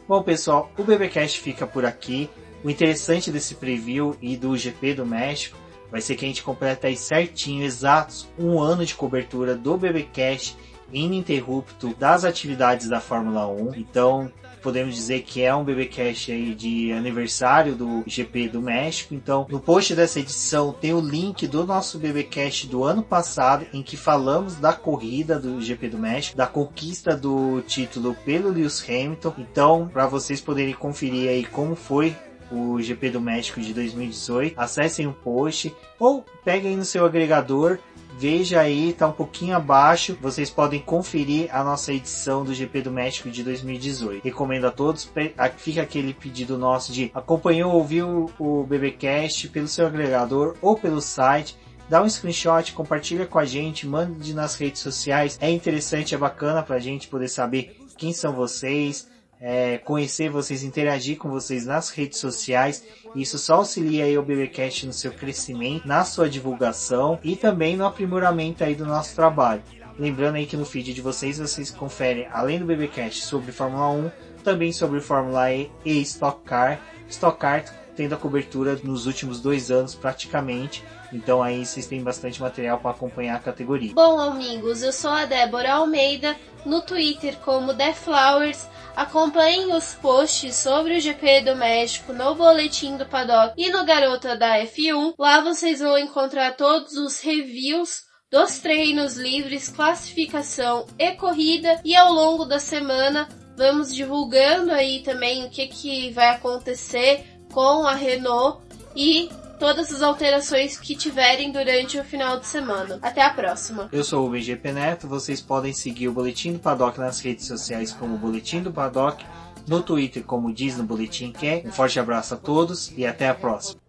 Bom 0.07 0.24
pessoal, 0.24 0.72
o 0.78 0.84
BBcast 0.86 1.41
fica 1.41 1.68
por 1.68 1.86
aqui. 1.86 2.30
O 2.64 2.70
interessante 2.70 3.30
desse 3.30 3.55
preview 3.55 4.16
e 4.22 4.38
do 4.38 4.55
GP 4.55 4.93
do 4.93 5.05
México 5.05 5.57
vai 5.91 5.99
ser 5.99 6.16
que 6.16 6.24
a 6.24 6.30
gente 6.30 6.43
completa 6.43 6.88
aí 6.88 6.95
certinho, 6.95 7.66
exatos, 7.66 8.26
um 8.39 8.57
ano 8.57 8.86
de 8.86 8.95
cobertura 8.95 9.53
do 9.53 9.76
BBcast 9.76 10.55
ininterrupto 10.91 11.93
das 11.95 12.23
atividades 12.23 12.87
da 12.87 12.99
Fórmula 12.99 13.47
1. 13.47 13.75
Então, 13.75 14.31
podemos 14.61 14.95
dizer 14.95 15.21
que 15.21 15.41
é 15.41 15.53
um 15.53 15.63
BBcast 15.63 16.31
aí 16.31 16.53
de 16.53 16.91
aniversário 16.91 17.75
do 17.75 18.03
GP 18.05 18.49
do 18.49 18.61
México. 18.61 19.13
Então, 19.13 19.47
no 19.49 19.59
post 19.59 19.95
dessa 19.95 20.19
edição 20.19 20.73
tem 20.73 20.93
o 20.93 20.99
link 20.99 21.47
do 21.47 21.65
nosso 21.65 21.97
BBcast 21.97 22.67
do 22.67 22.83
ano 22.83 23.01
passado, 23.01 23.65
em 23.73 23.81
que 23.81 23.97
falamos 23.97 24.55
da 24.55 24.73
corrida 24.73 25.39
do 25.39 25.61
GP 25.61 25.89
do 25.89 25.97
México, 25.97 26.37
da 26.37 26.47
conquista 26.47 27.15
do 27.15 27.61
título 27.61 28.15
pelo 28.25 28.49
Lewis 28.49 28.83
Hamilton. 28.87 29.33
Então, 29.37 29.89
para 29.91 30.07
vocês 30.07 30.41
poderem 30.41 30.73
conferir 30.73 31.29
aí 31.29 31.45
como 31.45 31.75
foi 31.75 32.15
o 32.51 32.81
GP 32.81 33.11
do 33.11 33.21
México 33.21 33.61
de 33.61 33.73
2018, 33.73 34.59
acessem 34.59 35.05
o 35.05 35.13
post 35.13 35.73
ou 35.99 36.25
peguem 36.43 36.75
no 36.75 36.85
seu 36.85 37.05
agregador 37.05 37.77
Veja 38.20 38.59
aí, 38.59 38.91
tá 38.91 39.07
um 39.07 39.13
pouquinho 39.13 39.55
abaixo. 39.55 40.17
Vocês 40.22 40.49
podem 40.49 40.82
conferir 40.82 41.47
a 41.55 41.63
nossa 41.63 41.93
edição 41.93 42.43
do 42.43 42.53
GP 42.53 42.82
do 42.82 42.91
México 42.91 43.30
de 43.30 43.41
2018. 43.45 44.22
Recomendo 44.22 44.67
a 44.67 44.72
todos. 44.72 45.09
Fica 45.55 45.84
aquele 45.84 46.13
pedido 46.13 46.57
nosso 46.57 46.91
de 46.91 47.09
acompanhou, 47.15 47.72
ouviu 47.72 48.30
o 48.38 48.65
BBcast 48.65 49.47
pelo 49.47 49.70
seu 49.70 49.88
agregador 49.88 50.57
ou 50.61 50.76
pelo 50.76 50.99
site 50.99 51.57
dá 51.88 52.03
um 52.03 52.09
screenshot, 52.09 52.74
compartilha 52.74 53.26
com 53.26 53.39
a 53.39 53.45
gente, 53.45 53.88
mande 53.88 54.34
nas 54.34 54.53
redes 54.55 54.82
sociais. 54.82 55.38
É 55.41 55.49
interessante, 55.49 56.13
é 56.13 56.17
bacana 56.17 56.61
pra 56.61 56.78
gente 56.78 57.07
poder 57.07 57.30
saber 57.30 57.78
quem 57.97 58.11
são 58.11 58.34
vocês, 58.34 59.07
é, 59.39 59.77
conhecer 59.77 60.29
vocês, 60.29 60.63
interagir 60.63 61.17
com 61.17 61.29
vocês 61.29 61.65
nas 61.65 61.89
redes 61.89 62.19
sociais. 62.19 62.83
Isso 63.15 63.37
só 63.37 63.55
auxilia 63.55 64.05
aí 64.05 64.17
o 64.17 64.23
BBcast 64.23 64.85
no 64.85 64.93
seu 64.93 65.11
crescimento, 65.11 65.87
na 65.87 66.03
sua 66.03 66.29
divulgação 66.29 67.19
e 67.23 67.35
também 67.35 67.77
no 67.77 67.85
aprimoramento 67.85 68.63
aí 68.63 68.75
do 68.75 68.85
nosso 68.85 69.15
trabalho. 69.15 69.63
Lembrando 69.97 70.35
aí 70.35 70.45
que 70.45 70.55
no 70.55 70.65
feed 70.65 70.93
de 70.93 71.01
vocês 71.01 71.39
vocês 71.39 71.71
conferem, 71.71 72.27
além 72.31 72.59
do 72.59 72.65
BBcast 72.65 73.25
sobre 73.25 73.51
Fórmula 73.51 73.89
1, 73.89 74.11
também 74.43 74.71
sobre 74.71 75.01
Fórmula 75.01 75.51
E 75.53 75.69
e 75.83 76.01
Stock 76.01 76.41
Car. 76.43 76.79
Stock 77.09 77.37
Car 77.37 77.65
tendo 78.00 78.16
a 78.16 78.18
cobertura 78.18 78.80
nos 78.82 79.06
últimos 79.08 79.41
dois 79.41 79.70
anos 79.70 79.93
praticamente. 79.93 80.82
Então 81.12 81.43
aí 81.43 81.66
vocês 81.66 81.86
têm 81.86 82.02
bastante 82.02 82.41
material 82.41 82.80
para 82.80 82.91
acompanhar 82.91 83.36
a 83.36 83.39
categoria. 83.39 83.91
Bom, 83.93 84.18
amigos, 84.18 84.82
eu 84.82 84.93
sou 84.93 85.12
a 85.12 85.26
Débora 85.26 85.74
Almeida, 85.74 86.34
no 86.66 86.82
Twitter 86.82 87.36
como 87.39 87.74
The 87.74 87.91
Flowers. 87.91 88.70
Acompanhem 88.95 89.76
os 89.76 89.95
posts 89.95 90.56
sobre 90.56 90.95
o 90.95 91.02
GP 91.02 91.41
do 91.41 91.58
México 91.58 92.14
no 92.14 92.36
Boletim 92.36 92.95
do 92.95 93.06
Paddock 93.06 93.54
e 93.58 93.70
no 93.70 93.84
Garota 93.84 94.34
da 94.38 94.60
F1. 94.60 95.16
Lá 95.20 95.41
vocês 95.41 95.82
vão 95.82 95.97
encontrar 95.97 96.56
todos 96.56 96.93
os 96.93 97.20
reviews 97.20 98.04
dos 98.32 98.60
treinos 98.60 99.18
livres, 99.18 99.68
classificação 99.68 100.86
e 100.97 101.12
corrida. 101.16 101.82
E 101.84 101.97
ao 101.97 102.14
longo 102.14 102.45
da 102.45 102.60
semana 102.60 103.28
vamos 103.58 103.93
divulgando 103.93 104.72
aí 104.72 105.02
também 105.02 105.45
o 105.45 105.50
que, 105.50 105.68
que 105.68 106.12
vai 106.12 106.30
acontecer 106.30 107.38
com 107.52 107.86
a 107.86 107.93
Renault 107.93 108.62
e 108.95 109.30
todas 109.60 109.93
as 109.93 110.02
alterações 110.02 110.80
que 110.80 110.95
tiverem 110.95 111.52
durante 111.52 112.00
o 112.00 112.04
final 112.04 112.39
de 112.39 112.47
semana. 112.47 112.97
Até 113.02 113.22
a 113.22 113.30
próxima. 113.32 113.89
Eu 113.91 114.04
sou 114.04 114.26
o 114.26 114.30
BGP 114.30 114.72
Neto, 114.72 115.08
vocês 115.08 115.41
podem 115.41 115.74
seguir 115.74 116.08
o 116.08 116.14
Boletim 116.14 116.54
do 116.54 116.60
Paddock 116.60 116.97
nas 117.00 117.20
redes 117.20 117.45
sociais 117.45 117.91
como 117.91 118.18
Boletim 118.18 118.62
do 118.62 118.72
Paddock, 118.72 119.26
no 119.68 119.84
Twitter 119.84 120.24
como 120.24 120.54
diz 120.54 120.78
no 120.78 120.84
Boletim 120.84 121.32
Quer. 121.32 121.66
Um 121.66 121.72
forte 121.72 122.00
abraço 122.00 122.34
a 122.34 122.38
todos 122.38 122.91
e 122.97 123.06
até 123.06 123.28
a 123.28 123.36
próxima. 123.36 123.80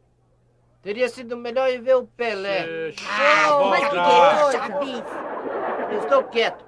Teria 0.82 1.08
sido 1.08 1.36
melhor 1.36 1.68
ir 1.70 1.80
ver 1.80 1.96
o 1.96 2.04
Pelé. 2.04 2.94
Ah, 3.06 3.60
mas 3.68 3.88
que 3.88 3.96
é, 5.94 5.98
Estou 5.98 6.24
quieto. 6.24 6.64